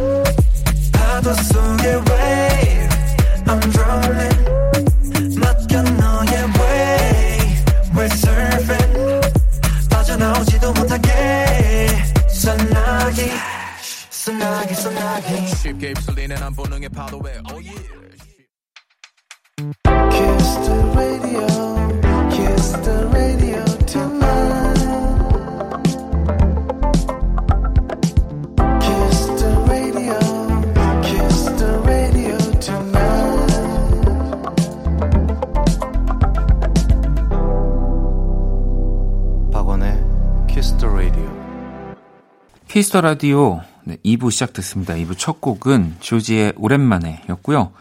파도 0.93 1.33
속의 1.35 2.03
wave 2.11 2.89
I'm 3.47 3.61
drowning 3.71 5.39
맡겨 5.39 5.83
너의 5.83 6.35
way 6.59 7.39
We're 7.95 8.11
surfing 8.13 9.31
빠져나오지도 9.91 10.73
못하게 10.73 11.89
소나기 12.29 13.31
소나기 14.11 14.75
소나기 14.75 15.47
쉽게 15.55 15.89
휩 15.89 15.95
쓸리는 16.30 16.44
한 16.46 16.54
본능의 16.54 16.90
파도에 16.90 17.42
oh 17.50 17.60
yeah 17.66 17.82
Kiss 20.12 20.46
the 20.68 20.78
radio 20.96 21.48
Kiss 22.30 22.72
the 22.84 23.10
radio 23.12 23.66
tonight 23.88 24.78
Kiss 28.80 29.26
the 29.42 29.52
radio 29.68 30.20
Kiss 31.02 31.50
the 31.58 31.72
radio 31.84 32.38
tonight 32.60 33.50
박원의 39.52 39.98
Kiss 40.48 40.78
the 40.78 40.88
Radio. 40.88 41.26
Kiss 42.68 42.92
the 42.92 43.02
Radio 43.02 43.62
네, 43.90 43.98
2부 44.06 44.30
시작됐습니다. 44.30 44.94
2부 44.94 45.18
첫 45.18 45.42
곡은 45.42 45.96
조지의 46.00 46.54
오랜만에 46.58 47.24
였고요. 47.28 47.72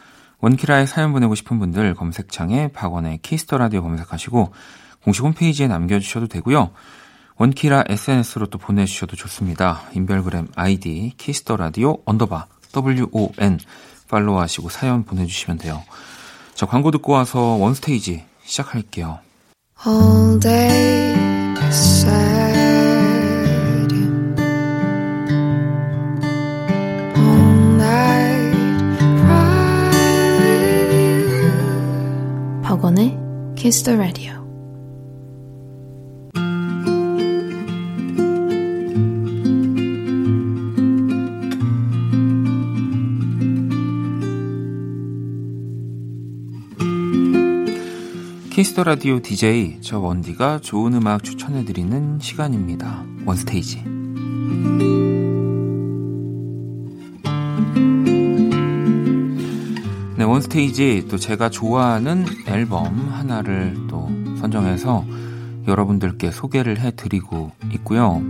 원키라에 0.41 0.87
사연 0.87 1.13
보내고 1.13 1.35
싶은 1.35 1.59
분들 1.59 1.95
검색창에 1.95 2.69
박원의 2.69 3.19
Kiss 3.19 3.45
the 3.45 3.59
Radio 3.59 3.83
검색하시고 3.83 4.55
공식 5.05 5.23
홈페이지에 5.23 5.69
남겨주셔도 5.69 6.27
되고요. 6.29 6.71
원키라 7.37 7.85
SNS로 7.89 8.47
또 8.47 8.57
보내주셔도 8.57 9.17
좋습니다. 9.17 9.83
인별그램 9.93 10.49
아이디 10.57 11.13
Kiss 11.19 11.43
the 11.43 11.57
Radio 11.57 11.99
underbar 12.07 12.47
WON 12.75 13.59
팔로우하시고 14.09 14.71
사연 14.71 15.05
보내주시면 15.05 15.59
돼요. 15.59 15.83
자 16.55 16.65
광고 16.65 16.91
듣고 16.91 17.13
와서 17.13 17.39
원스테이지 17.39 18.25
시작할게요. 18.45 19.19
all 19.87 20.41
day 20.41 21.15
Kiss 33.69 33.83
the 33.83 33.99
Radio 33.99 34.33
Kiss 48.49 48.69
the 48.69 48.85
Radio 48.85 49.21
DJ 49.21 49.81
저 49.83 49.99
원디가 49.99 50.61
좋은 50.61 50.95
음악 50.95 51.23
추천해 51.23 51.67
드리는 51.67 52.19
시간입니다. 52.21 53.05
원스테이지. 53.27 53.98
원스테이지 60.29 61.07
또 61.09 61.17
제가 61.17 61.49
좋아하는 61.49 62.27
앨범 62.47 63.11
하나를 63.11 63.87
또 63.89 64.09
선정해서 64.39 65.05
여러분들께 65.67 66.31
소개를 66.31 66.79
해드리고 66.81 67.53
있고요. 67.75 68.23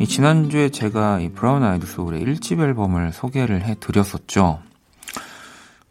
이 0.00 0.06
지난주에 0.06 0.70
제가 0.70 1.20
이 1.20 1.30
브라운 1.30 1.62
아이드 1.62 1.86
소울의 1.86 2.24
1집 2.24 2.60
앨범을 2.60 3.12
소개를 3.12 3.64
해드렸었죠. 3.64 4.60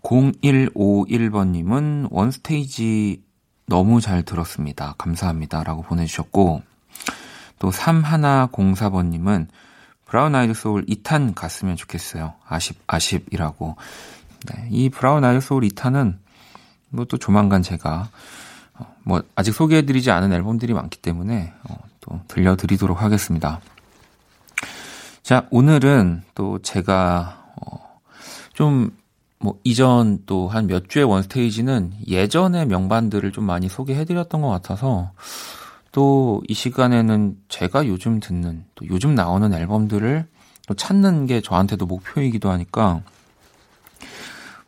0151번님은 0.03 2.07
원스테이지 2.11 3.23
너무 3.67 4.01
잘 4.01 4.23
들었습니다. 4.23 4.95
감사합니다. 4.97 5.63
라고 5.63 5.83
보내주셨고, 5.83 6.61
또 7.59 7.69
3104번님은 7.69 9.47
브라운 10.05 10.35
아이드 10.35 10.53
소울 10.53 10.85
2탄 10.87 11.33
갔으면 11.33 11.77
좋겠어요. 11.77 12.33
아쉽, 12.45 12.77
아쉽이라고. 12.87 13.77
네, 14.47 14.67
이 14.71 14.89
브라운 14.89 15.23
아이드 15.23 15.41
소울 15.41 15.63
2탄은 15.63 16.17
뭐 16.89 17.05
또 17.05 17.17
조만간 17.17 17.61
제가, 17.61 18.09
어, 18.77 18.95
뭐 19.03 19.21
아직 19.35 19.53
소개해드리지 19.53 20.11
않은 20.11 20.33
앨범들이 20.33 20.73
많기 20.73 20.97
때문에 20.99 21.53
어, 21.69 21.77
또 22.01 22.19
들려드리도록 22.27 23.01
하겠습니다. 23.01 23.61
자, 25.23 25.47
오늘은 25.51 26.23
또 26.35 26.59
제가, 26.59 27.43
어, 27.55 27.99
좀뭐 28.53 29.59
이전 29.63 30.19
또 30.25 30.47
한 30.49 30.67
몇 30.67 30.89
주의 30.89 31.05
원스테이지는 31.05 31.93
예전의 32.07 32.65
명반들을 32.67 33.31
좀 33.31 33.45
많이 33.45 33.69
소개해드렸던 33.69 34.41
것 34.41 34.49
같아서 34.49 35.11
또 35.91 36.41
이 36.47 36.53
시간에는 36.53 37.37
제가 37.49 37.85
요즘 37.87 38.19
듣는 38.19 38.65
또 38.75 38.85
요즘 38.87 39.13
나오는 39.15 39.53
앨범들을 39.53 40.25
또 40.67 40.73
찾는 40.73 41.25
게 41.27 41.41
저한테도 41.41 41.85
목표이기도 41.85 42.49
하니까 42.49 43.01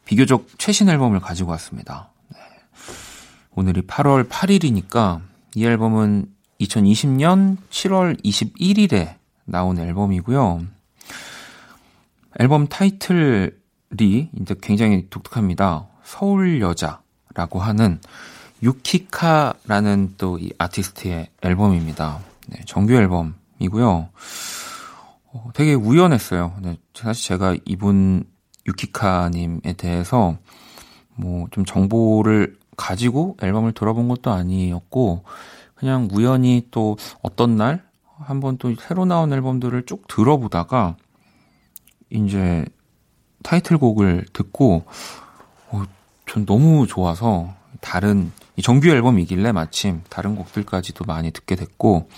비교적 0.06 0.48
최신 0.58 0.90
앨범을 0.90 1.20
가지고 1.20 1.52
왔습니다. 1.52 2.10
네. 2.30 2.40
오늘이 3.56 3.82
8월 3.82 4.28
8일이니까 4.28 5.22
이 5.56 5.66
앨범은 5.66 6.28
2020년 6.62 7.58
7월 7.70 8.24
21일에 8.24 9.16
나온 9.46 9.78
앨범이고요. 9.80 10.66
앨범 12.40 12.68
타이틀 12.68 13.60
이 14.00 14.28
이제 14.40 14.56
굉장히 14.62 15.08
독특합니다. 15.10 15.88
서울 16.04 16.62
여자라고 16.62 17.60
하는 17.60 18.00
유키카라는 18.64 20.16
또 20.18 20.40
이 20.40 20.52
아티스트의 20.58 21.30
앨범입니다. 21.42 22.20
네, 22.48 22.62
정규 22.66 22.94
앨범이고요. 22.94 24.10
어, 25.34 25.52
되게 25.54 25.74
우연했어요. 25.74 26.56
네, 26.62 26.78
사실 26.94 27.28
제가 27.28 27.56
이분 27.66 28.24
유키카님에 28.68 29.74
대해서 29.78 30.38
뭐 31.16 31.48
좀 31.52 31.66
정보를 31.66 32.58
가지고 32.76 33.38
앨범을 33.42 33.74
들어본 33.74 34.08
것도 34.08 34.32
아니었고 34.32 35.24
그냥 35.76 36.08
우연히 36.12 36.68
또 36.72 36.98
어떤 37.22 37.56
날 37.56 37.84
한번 38.18 38.58
또 38.58 38.74
새로 38.76 39.06
나온 39.06 39.32
앨범들을 39.32 39.86
쭉 39.86 40.08
들어보다가 40.08 40.96
이제 42.10 42.66
타이틀곡을 43.44 44.26
듣고 44.34 44.86
어, 45.70 45.84
전 46.28 46.46
너무 46.46 46.88
좋아서 46.88 47.54
다른 47.82 48.32
이 48.56 48.62
정규 48.62 48.90
앨범이길래 48.90 49.52
마침 49.52 50.02
다른 50.10 50.36
곡들까지도 50.36 51.06
많이 51.06 51.32
듣게 51.32 51.56
됐고 51.56 52.10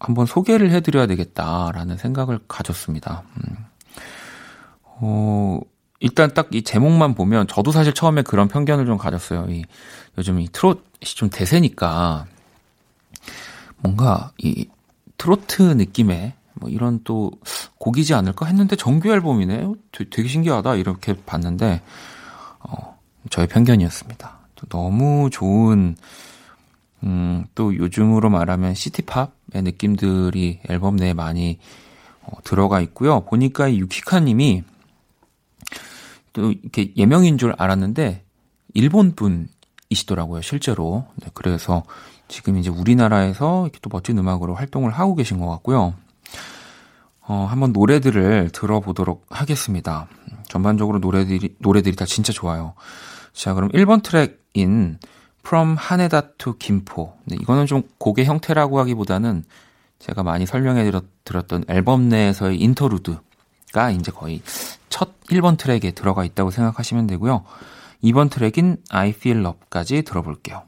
한번 0.00 0.26
소개를 0.26 0.70
해드려야 0.70 1.06
되겠다라는 1.06 1.96
생각을 1.96 2.38
가졌습니다. 2.46 3.24
음. 3.36 3.67
어, 5.00 5.60
일단 6.00 6.32
딱 6.32 6.48
이 6.52 6.62
제목만 6.62 7.14
보면 7.14 7.46
저도 7.48 7.72
사실 7.72 7.92
처음에 7.92 8.22
그런 8.22 8.48
편견을 8.48 8.86
좀 8.86 8.98
가졌어요. 8.98 9.46
이 9.50 9.64
요즘 10.16 10.40
이 10.40 10.48
트롯이 10.50 10.80
좀 11.00 11.28
대세니까 11.30 12.26
뭔가 13.78 14.32
이 14.38 14.68
트로트 15.16 15.62
느낌의 15.62 16.34
뭐 16.54 16.70
이런 16.70 17.00
또 17.04 17.32
곡이지 17.78 18.14
않을까 18.14 18.46
했는데 18.46 18.76
정규 18.76 19.10
앨범이네. 19.10 19.72
되게 20.10 20.28
신기하다 20.28 20.76
이렇게 20.76 21.14
봤는데 21.26 21.82
어, 22.60 22.98
저의 23.30 23.46
편견이었습니다. 23.48 24.38
또 24.56 24.66
너무 24.68 25.30
좋은 25.30 25.96
음, 27.04 27.44
또 27.54 27.76
요즘으로 27.76 28.28
말하면 28.30 28.74
시티팝의 28.74 29.28
느낌들이 29.62 30.60
앨범 30.68 30.96
내에 30.96 31.14
많이 31.14 31.58
어, 32.22 32.32
들어가 32.42 32.80
있고요. 32.80 33.20
보니까 33.20 33.68
이 33.68 33.78
유키카님이 33.78 34.64
또 36.38 36.52
이렇게 36.52 36.92
예명인 36.96 37.36
줄 37.36 37.54
알았는데 37.58 38.24
일본 38.74 39.14
분이시더라고요, 39.14 40.42
실제로. 40.42 41.06
네, 41.16 41.28
그래서 41.34 41.82
지금 42.28 42.58
이제 42.58 42.70
우리나라에서 42.70 43.64
이렇게 43.64 43.78
또 43.82 43.90
멋진 43.90 44.18
음악으로 44.18 44.54
활동을 44.54 44.90
하고 44.92 45.14
계신 45.14 45.40
것 45.40 45.48
같고요. 45.48 45.94
어, 47.22 47.46
한번 47.50 47.72
노래들을 47.72 48.50
들어보도록 48.52 49.26
하겠습니다. 49.28 50.06
전반적으로 50.48 50.98
노래들이, 50.98 51.56
노래들이 51.58 51.96
다 51.96 52.06
진짜 52.06 52.32
좋아요. 52.32 52.74
자, 53.32 53.52
그럼 53.52 53.70
1번 53.70 54.02
트랙인 54.02 54.98
From 55.44 55.76
Haneda 55.78 56.22
to 56.38 56.54
김포. 56.58 57.14
네, 57.24 57.36
이거는 57.40 57.66
좀 57.66 57.82
곡의 57.98 58.24
형태라고 58.26 58.78
하기보다는 58.80 59.44
제가 59.98 60.22
많이 60.22 60.46
설명해 60.46 60.90
드렸던 61.24 61.64
앨범 61.68 62.08
내에서의 62.08 62.60
인터루드가 62.60 63.90
이제 63.90 64.12
거의 64.12 64.40
첫 64.88 65.20
1번 65.26 65.58
트랙에 65.58 65.92
들어가 65.92 66.24
있다고 66.24 66.50
생각하시면 66.50 67.06
되고요. 67.06 67.44
2번 68.02 68.30
트랙인 68.30 68.78
I 68.90 69.10
Feel 69.10 69.40
Love까지 69.40 70.02
들어볼게요. 70.02 70.62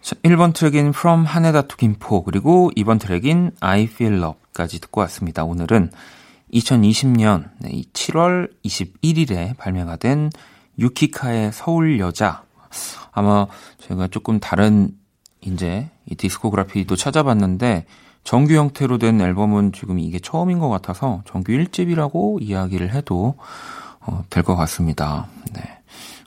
자, 0.00 0.16
1번 0.22 0.54
트랙인 0.54 0.88
From 0.88 1.24
하네다 1.24 1.62
to 1.62 1.76
김포 1.76 2.22
그리고 2.22 2.70
2번 2.76 2.98
트랙인 2.98 3.52
I 3.60 3.82
Feel 3.84 4.16
Love까지 4.16 4.80
듣고 4.80 5.00
왔습니다. 5.02 5.44
오늘은 5.44 5.90
2020년 6.54 7.50
7월 7.92 8.50
21일에 8.64 9.56
발매가 9.56 9.96
된 9.96 10.30
유키카의 10.78 11.52
서울 11.52 12.00
여자 12.00 12.42
아마 13.12 13.46
제가 13.78 14.08
조금 14.08 14.40
다른 14.40 14.96
이제 15.40 15.90
이 16.06 16.14
디스코그래피도 16.14 16.96
찾아봤는데 16.96 17.86
정규 18.24 18.54
형태로 18.54 18.98
된 18.98 19.20
앨범은 19.20 19.72
지금 19.72 19.98
이게 19.98 20.18
처음인 20.18 20.58
것 20.58 20.68
같아서 20.68 21.22
정규 21.26 21.52
1집이라고 21.52 22.42
이야기를 22.42 22.92
해도 22.94 23.36
어, 24.00 24.24
될 24.30 24.42
것 24.42 24.56
같습니다. 24.56 25.26
네. 25.52 25.62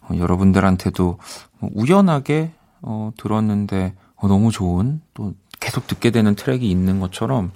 어, 0.01 0.17
여러분들한테도 0.17 1.17
뭐 1.59 1.69
우연하게 1.73 2.51
어, 2.81 3.11
들었는데 3.17 3.95
어, 4.15 4.27
너무 4.27 4.51
좋은 4.51 5.01
또 5.13 5.33
계속 5.59 5.87
듣게 5.87 6.11
되는 6.11 6.35
트랙이 6.35 6.69
있는 6.69 6.99
것처럼 6.99 7.51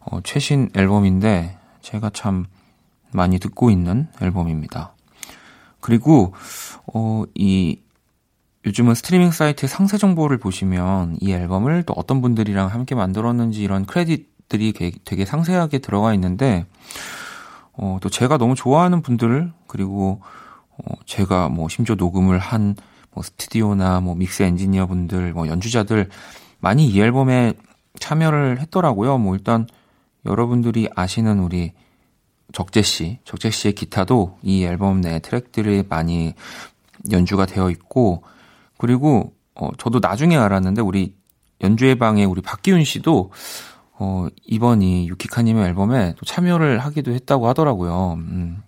어, 0.00 0.20
최신 0.22 0.70
앨범인데 0.74 1.58
제가 1.82 2.10
참 2.10 2.46
많이 3.12 3.38
듣고 3.38 3.70
있는 3.70 4.08
앨범입니다. 4.20 4.92
그리고 5.80 6.34
어, 6.92 7.24
이 7.34 7.80
요즘은 8.66 8.94
스트리밍 8.94 9.30
사이트 9.30 9.66
상세 9.66 9.96
정보를 9.96 10.38
보시면 10.38 11.16
이 11.20 11.32
앨범을 11.32 11.84
또 11.84 11.94
어떤 11.96 12.20
분들이랑 12.20 12.68
함께 12.68 12.94
만들었는지 12.94 13.62
이런 13.62 13.86
크레딧들이 13.86 14.74
되게 15.04 15.24
상세하게 15.24 15.78
들어가 15.78 16.12
있는데 16.14 16.66
어, 17.72 17.98
또 18.00 18.08
제가 18.08 18.38
너무 18.38 18.54
좋아하는 18.54 19.02
분들 19.02 19.52
그리고 19.66 20.20
어, 20.78 20.94
제가 21.06 21.48
뭐 21.48 21.68
심지어 21.68 21.94
녹음을 21.94 22.38
한 22.38 22.74
뭐 23.16 23.22
스튜디오나 23.22 24.00
뭐 24.00 24.14
믹스 24.14 24.42
엔지니어 24.42 24.86
분들 24.86 25.32
뭐 25.32 25.48
연주자들 25.48 26.10
많이 26.60 26.86
이 26.86 27.00
앨범에 27.00 27.54
참여를 27.98 28.60
했더라고요. 28.60 29.16
뭐 29.16 29.34
일단 29.34 29.66
여러분들이 30.26 30.90
아시는 30.94 31.40
우리 31.40 31.72
적재 32.52 32.82
씨, 32.82 33.18
적재 33.24 33.50
씨의 33.50 33.72
기타도 33.72 34.38
이 34.42 34.64
앨범 34.64 35.00
내 35.00 35.18
트랙들이 35.18 35.84
많이 35.88 36.34
연주가 37.10 37.46
되어 37.46 37.70
있고 37.70 38.22
그리고 38.78 39.32
어 39.54 39.70
저도 39.78 40.00
나중에 40.00 40.36
알았는데 40.36 40.82
우리 40.82 41.14
연주의 41.62 41.94
방에 41.98 42.24
우리 42.24 42.42
박기훈 42.42 42.84
씨도 42.84 43.30
어 43.98 44.26
이번이 44.44 45.08
유키카님의 45.08 45.64
앨범에 45.66 46.14
또 46.18 46.26
참여를 46.26 46.78
하기도 46.80 47.12
했다고 47.12 47.48
하더라고요. 47.48 48.14
음. 48.18 48.62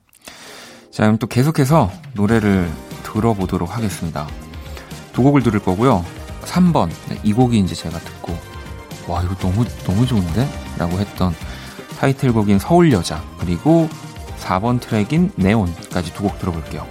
자, 0.91 1.05
그럼 1.05 1.19
또 1.19 1.27
계속해서 1.27 1.91
노래를 2.15 2.71
들어보도록 3.05 3.77
하겠습니다. 3.77 4.27
두 5.13 5.23
곡을 5.23 5.43
들을 5.43 5.61
거고요. 5.61 6.05
3번 6.43 6.89
네, 7.09 7.21
이 7.23 7.33
곡이 7.33 7.59
이제 7.59 7.75
제가 7.75 7.99
듣고 7.99 8.37
와 9.07 9.23
이거 9.23 9.35
너무 9.37 9.65
너무 9.85 10.07
좋은데? 10.07 10.49
라고 10.79 10.99
했던 10.99 11.35
타이틀곡인 11.99 12.59
서울 12.59 12.91
여자 12.93 13.23
그리고 13.39 13.89
4번 14.39 14.81
트랙인 14.81 15.33
네온까지 15.37 16.15
두 16.15 16.23
곡 16.23 16.39
들어볼게요. 16.39 16.87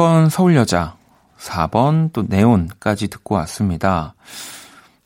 3번 0.00 0.30
서울여자, 0.30 0.96
4번 1.38 2.10
또 2.14 2.24
네온까지 2.26 3.08
듣고 3.08 3.34
왔습니다. 3.34 4.14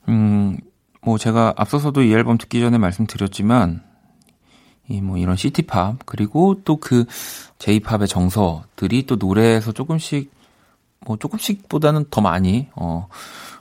음, 0.09 0.57
뭐 1.03 1.19
제가 1.19 1.53
앞서서도 1.57 2.03
이 2.03 2.13
앨범 2.13 2.39
듣기 2.39 2.61
전에 2.61 2.79
말씀드렸지만, 2.79 3.83
이 4.89 5.01
뭐 5.01 5.17
이런 5.17 5.35
시티팝, 5.35 6.07
그리고 6.07 6.63
또 6.63 6.77
그 6.77 7.07
제이팝의 7.59 8.07
정서들이 8.07 9.07
또 9.07 9.17
노래에서 9.17 9.73
조금씩, 9.73 10.31
뭐 11.05 11.17
조금씩보다는 11.17 12.05
더 12.11 12.21
많이, 12.21 12.69
어, 12.77 13.09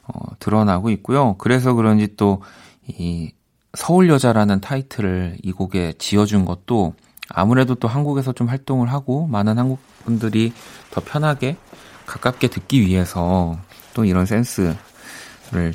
어, 0.03 0.19
드러나고 0.37 0.91
있고요. 0.91 1.35
그래서 1.39 1.73
그런지 1.73 2.15
또 2.15 2.41
이 2.87 3.31
서울여자라는 3.75 4.59
타이틀을 4.61 5.37
이 5.41 5.51
곡에 5.51 5.93
지어준 5.97 6.45
것도 6.45 6.93
아무래도 7.29 7.73
또 7.75 7.87
한국에서 7.87 8.33
좀 8.33 8.47
활동을 8.49 8.91
하고 8.91 9.25
많은 9.25 9.57
한국 9.57 9.79
분들이 10.03 10.53
더 10.91 11.01
편하게 11.01 11.57
가깝게 12.05 12.49
듣기 12.49 12.81
위해서 12.81 13.57
또 13.93 14.05
이런 14.05 14.25
센스를 14.25 14.75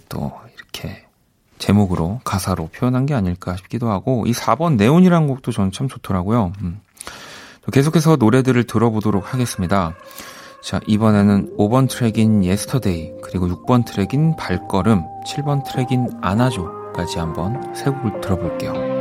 또 0.09 0.33
이렇게 0.55 1.07
제목으로 1.59 2.21
가사로 2.25 2.69
표현한 2.69 3.07
게 3.07 3.15
아닐까 3.15 3.57
싶기도 3.57 3.91
하고 3.91 4.25
이 4.27 4.33
4번 4.33 4.77
네온이라는 4.77 5.29
곡도 5.29 5.53
저는 5.53 5.73
참 5.73 5.89
좋더라고요. 5.89 6.53
음. 6.63 6.81
계속해서 7.71 8.17
노래들을 8.17 8.65
들어보도록 8.65 9.35
하겠습니다. 9.35 9.95
자, 10.63 10.81
이번에는 10.87 11.57
5번 11.57 11.89
트랙인 11.89 12.43
Yesterday, 12.43 13.13
그리고 13.23 13.47
6번 13.47 13.85
트랙인 13.85 14.37
발걸음, 14.37 15.05
7번 15.27 15.65
트랙인 15.65 16.11
안아줘까지 16.21 17.19
한번 17.19 17.75
세 17.75 17.91
곡을 17.91 18.21
들어볼게요. 18.21 18.98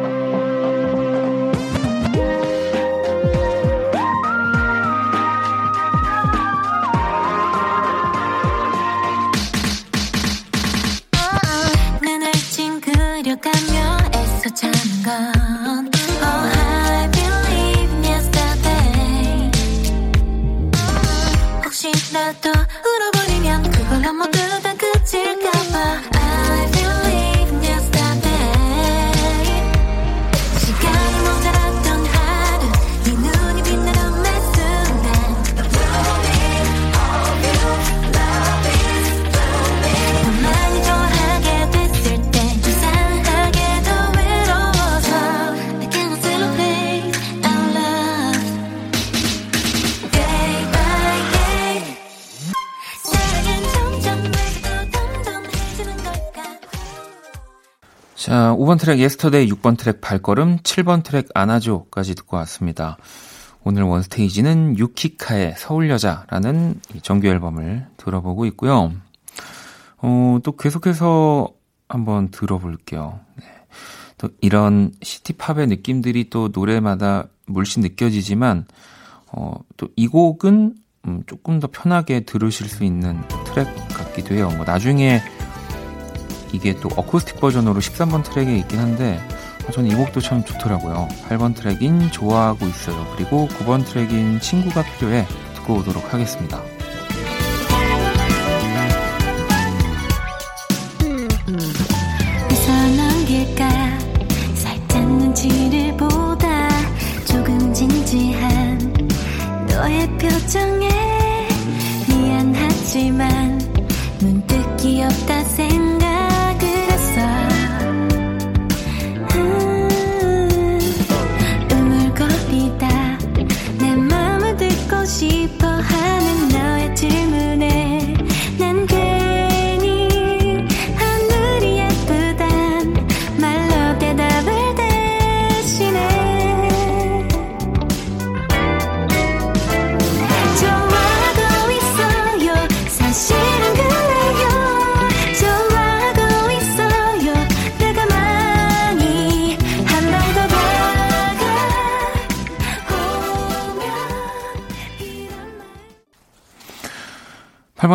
1번 58.78 58.80
트랙 58.80 59.00
Yesterday, 59.00 59.50
6번 59.50 59.78
트랙 59.78 60.02
발걸음, 60.02 60.58
7번 60.58 61.04
트랙 61.04 61.30
안아줘까지 61.34 62.14
듣고 62.14 62.38
왔습니다. 62.38 62.98
오늘 63.64 63.84
원스테이지는 63.84 64.78
유키카의 64.78 65.56
서울여자라는 65.58 66.80
정규 67.02 67.28
앨범을 67.28 67.88
들어보고 67.98 68.46
있고요. 68.48 68.94
어, 69.98 70.38
또 70.44 70.56
계속해서 70.56 71.50
한번 71.90 72.30
들어볼게요. 72.30 73.20
네. 73.38 73.46
또 74.20 74.30
이런 74.42 74.92
city 75.02 75.31
pop의 75.31 75.68
느낌들이 75.68 76.30
또 76.30 76.50
노래마다 76.54 77.28
물씬 77.48 77.82
느껴지지만, 77.82 78.66
어, 79.32 79.56
또 79.78 79.88
이 79.96 80.08
곡은 80.08 80.76
음, 81.08 81.24
조금 81.26 81.60
더 81.60 81.68
편하게 81.72 82.22
들으실 82.22 82.68
수 82.68 82.84
있는 82.84 83.22
트랙 83.46 83.68
같기도 83.90 84.36
해요. 84.36 84.52
뭐 84.56 84.66
나중에 84.66 85.22
이게 86.54 86.74
또 86.80 86.90
어쿠스틱 86.96 87.40
버전으로 87.40 87.80
13번 87.80 88.24
트랙에 88.24 88.58
있긴 88.60 88.80
한데 88.80 89.20
어, 89.68 89.72
저는 89.72 89.92
이 89.92 89.96
곡도 89.96 90.22
참 90.22 90.44
좋더라고요. 90.44 91.08
8번 91.30 91.56
트랙인 91.56 92.12
좋아하고 92.12 92.66
있어요. 92.68 93.08
그리고 93.16 93.48
9번 93.60 93.86
트랙인 93.86 94.40
친구가 94.40 94.84
필요해 94.84 95.26
듣고 95.56 95.76
오도록 95.76 96.14
하겠습니다. 96.14 96.62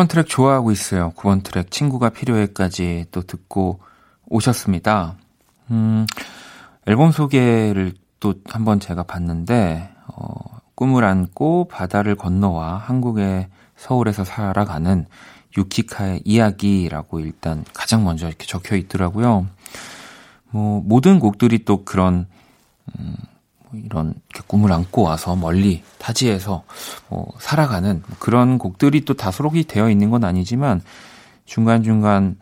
8번 0.03 0.09
트랙 0.09 0.27
좋아하고 0.27 0.71
있어요. 0.71 1.11
9번 1.15 1.43
트랙 1.43 1.71
친구가 1.71 2.09
필요해까지 2.09 3.05
또 3.11 3.21
듣고 3.21 3.79
오셨습니다. 4.27 5.15
음, 5.71 6.05
앨범 6.85 7.11
소개를 7.11 7.93
또 8.19 8.35
한번 8.45 8.79
제가 8.79 9.03
봤는데, 9.03 9.89
어, 10.07 10.59
꿈을 10.75 11.03
안고 11.03 11.67
바다를 11.69 12.15
건너와 12.15 12.77
한국의 12.77 13.47
서울에서 13.75 14.23
살아가는 14.23 15.05
유키카의 15.57 16.21
이야기라고 16.25 17.19
일단 17.19 17.63
가장 17.73 18.03
먼저 18.03 18.27
이렇게 18.27 18.45
적혀 18.45 18.75
있더라고요. 18.75 19.47
뭐, 20.49 20.81
모든 20.83 21.19
곡들이 21.19 21.63
또 21.65 21.85
그런, 21.85 22.27
음, 22.99 23.15
뭐 23.15 23.32
이런 23.73 24.13
이렇게 24.29 24.45
꿈을 24.47 24.71
안고 24.71 25.03
와서 25.03 25.35
멀리 25.35 25.83
타지에서 25.97 26.63
뭐 27.09 27.27
살아가는 27.39 28.01
그런 28.19 28.57
곡들이 28.57 29.05
또 29.05 29.13
다 29.13 29.31
수록이 29.31 29.63
되어 29.65 29.89
있는 29.89 30.09
건 30.09 30.23
아니지만 30.23 30.81
중간중간 31.45 32.37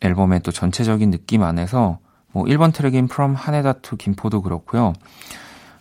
앨범의 0.00 0.40
또 0.42 0.52
전체적인 0.52 1.10
느낌 1.10 1.42
안에서 1.42 1.98
뭐 2.32 2.44
1번 2.44 2.72
트랙인 2.74 3.04
From 3.04 3.34
하네다 3.34 3.74
to 3.74 3.96
김포도 3.96 4.42
그렇고요. 4.42 4.92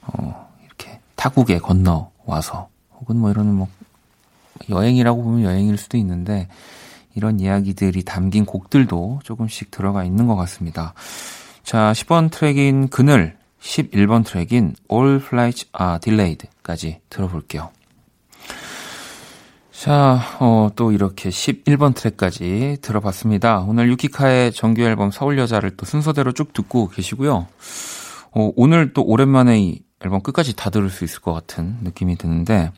어, 0.01 0.49
이렇게 0.63 0.99
타국에 1.15 1.59
건너 1.59 2.11
와서 2.25 2.69
혹은 2.99 3.17
뭐 3.17 3.31
이런 3.31 3.53
뭐 3.53 3.67
여행이라고 4.69 5.23
보면 5.23 5.43
여행일 5.43 5.77
수도 5.77 5.97
있는데 5.97 6.47
이런 7.15 7.39
이야기들이 7.39 8.03
담긴 8.03 8.45
곡들도 8.45 9.19
조금씩 9.23 9.71
들어가 9.71 10.03
있는 10.03 10.27
것 10.27 10.35
같습니다. 10.35 10.93
자, 11.63 11.91
10번 11.93 12.31
트랙인 12.31 12.89
그늘, 12.89 13.37
11번 13.63 14.25
트랙인 14.25 14.75
All 14.91 15.15
Flights 15.15 15.69
Are 15.79 15.99
Delayed까지 15.99 16.99
들어볼게요. 17.09 17.71
자, 19.71 20.19
어, 20.39 20.69
또 20.75 20.91
이렇게 20.91 21.29
11번 21.29 21.95
트랙까지 21.95 22.77
들어봤습니다. 22.81 23.61
오늘 23.61 23.89
유키카의 23.89 24.51
정규 24.53 24.81
앨범 24.83 25.11
서울 25.11 25.37
여자를 25.37 25.75
또 25.75 25.85
순서대로 25.85 26.31
쭉 26.33 26.53
듣고 26.53 26.89
계시고요. 26.89 27.47
어, 28.31 28.51
오늘 28.55 28.93
또 28.93 29.01
오랜만에 29.03 29.59
이 29.59 29.81
앨범 30.03 30.21
끝까지 30.21 30.55
다 30.55 30.69
들을 30.69 30.89
수 30.89 31.03
있을 31.03 31.21
것 31.21 31.33
같은 31.33 31.77
느낌이 31.81 32.17
드는데, 32.17 32.71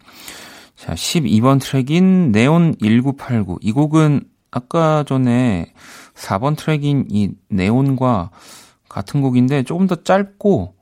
자, 0.76 0.94
12번 0.94 1.62
트랙인 1.62 2.32
네온 2.32 2.76
1989. 2.80 3.60
이 3.62 3.72
곡은 3.72 4.22
아까 4.52 5.04
전에 5.04 5.74
4번 6.14 6.58
트랙인 6.58 7.08
이 7.10 7.32
네온과 7.50 8.32
같은 8.88 9.22
곡인데 9.22 9.64
조금 9.64 9.88
더 9.88 9.96
짧고 10.04 10.75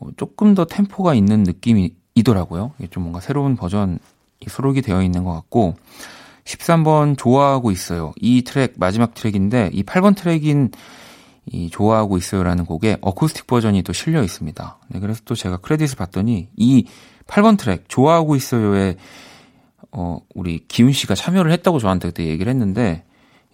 어, 0.00 0.08
조금 0.16 0.54
더 0.54 0.64
템포가 0.64 1.14
있는 1.14 1.42
느낌이더라고요. 1.42 2.72
이게 2.78 2.88
좀 2.88 3.04
뭔가 3.04 3.20
새로운 3.20 3.56
버전이 3.56 3.98
수록이 4.46 4.82
되어 4.82 5.02
있는 5.02 5.24
것 5.24 5.32
같고 5.32 5.76
13번 6.44 7.16
좋아하고 7.16 7.70
있어요. 7.70 8.12
이 8.20 8.42
트랙 8.42 8.74
마지막 8.76 9.14
트랙인데 9.14 9.70
이 9.72 9.82
8번 9.82 10.16
트랙인 10.16 10.70
이 11.46 11.70
좋아하고 11.70 12.18
있어요라는 12.18 12.64
곡에 12.66 12.98
어쿠스틱 13.00 13.46
버전이 13.46 13.82
또 13.82 13.92
실려 13.92 14.22
있습니다. 14.22 14.78
네, 14.88 15.00
그래서 15.00 15.22
또 15.24 15.34
제가 15.34 15.56
크레딧을 15.58 15.96
봤더니 15.96 16.48
이 16.56 16.86
8번 17.26 17.58
트랙 17.58 17.88
좋아하고 17.88 18.36
있어요에 18.36 18.96
어 19.90 20.18
우리 20.34 20.64
기훈 20.68 20.92
씨가 20.92 21.14
참여를 21.14 21.52
했다고 21.52 21.78
저한테 21.78 22.08
그때 22.08 22.26
얘기를 22.26 22.50
했는데 22.50 23.04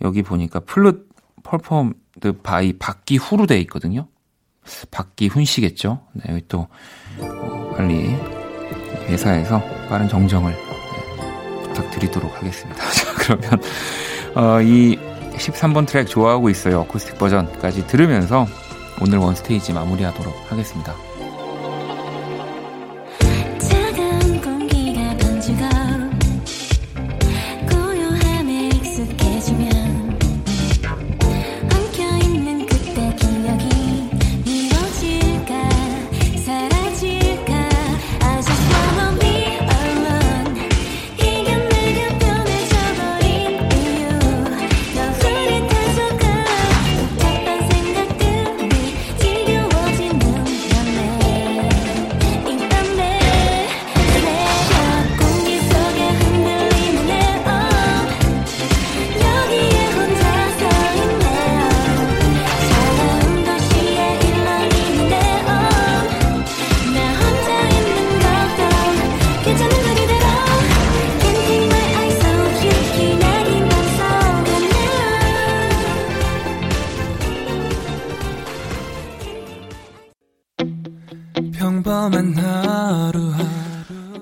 여기 0.03 0.23
보니까 0.23 0.61
flute 0.61 1.09
performed 1.43 2.41
by 2.43 2.75
박기후로 2.75 3.47
돼 3.47 3.59
있거든요. 3.63 4.07
박기훈 4.91 5.45
씨겠죠. 5.45 6.01
네, 6.13 6.41
또 6.49 6.69
어, 7.19 7.75
빨리 7.77 8.17
회사에서 9.09 9.63
빠른 9.89 10.09
정정을 10.09 10.53
네, 10.53 11.63
부탁드리도록 11.65 12.37
하겠습니다. 12.37 12.83
자, 12.91 13.15
그러면 13.15 13.61
어, 14.35 14.61
이 14.61 14.99
13번 15.37 15.87
트랙 15.87 16.07
좋아하고 16.09 16.51
있어요. 16.51 16.81
어쿠스틱 16.81 17.19
버전까지 17.19 17.87
들으면서 17.87 18.47
오늘 19.01 19.19
원스테이지 19.19 19.73
마무리하도록 19.73 20.51
하겠습니다. 20.51 20.95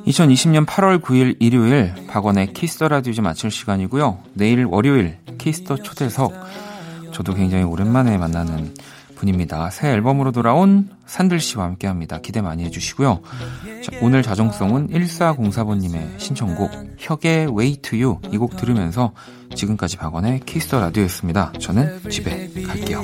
2020년 0.07 0.67
8월 0.67 1.01
9일 1.03 1.37
일요일 1.41 1.93
박원의 2.09 2.53
Kiss 2.53 2.73
the 2.73 2.89
Radio 2.89 3.13
이제 3.13 3.21
마칠 3.21 3.51
시간이고요. 3.51 4.19
내일 4.35 4.65
월요일 4.65 5.19
Kiss 5.39 5.60
the 5.60 5.77
초대석 5.77 6.33
저도 7.13 7.35
굉장히 7.35 7.65
오랜만에 7.65 8.17
만나는 8.19 8.75
분입니다. 9.17 9.71
새 9.71 9.89
앨범으로 9.93 10.31
돌아온 10.33 10.91
산들 11.07 11.41
씨와 11.41 11.65
함께 11.65 11.87
합니다. 11.87 12.19
기대 12.23 12.41
많이 12.43 12.65
해주시고요. 12.65 13.21
자, 13.83 13.93
오늘 14.03 14.23
자정송은 14.23 14.89
1404번님의 14.89 16.19
신청곡 16.19 16.71
혁의 16.99 17.49
Way 17.49 17.77
to 17.77 17.99
You 17.99 18.19
이 18.33 18.37
곡 18.39 18.57
들으면서 18.57 19.13
지금까지 19.55 19.97
박원의 19.97 20.41
Kiss 20.41 20.64
the 20.64 20.81
Radio였습니다. 20.81 21.53
저는 21.61 22.01
집에 22.11 22.51
갈게요. 22.67 23.01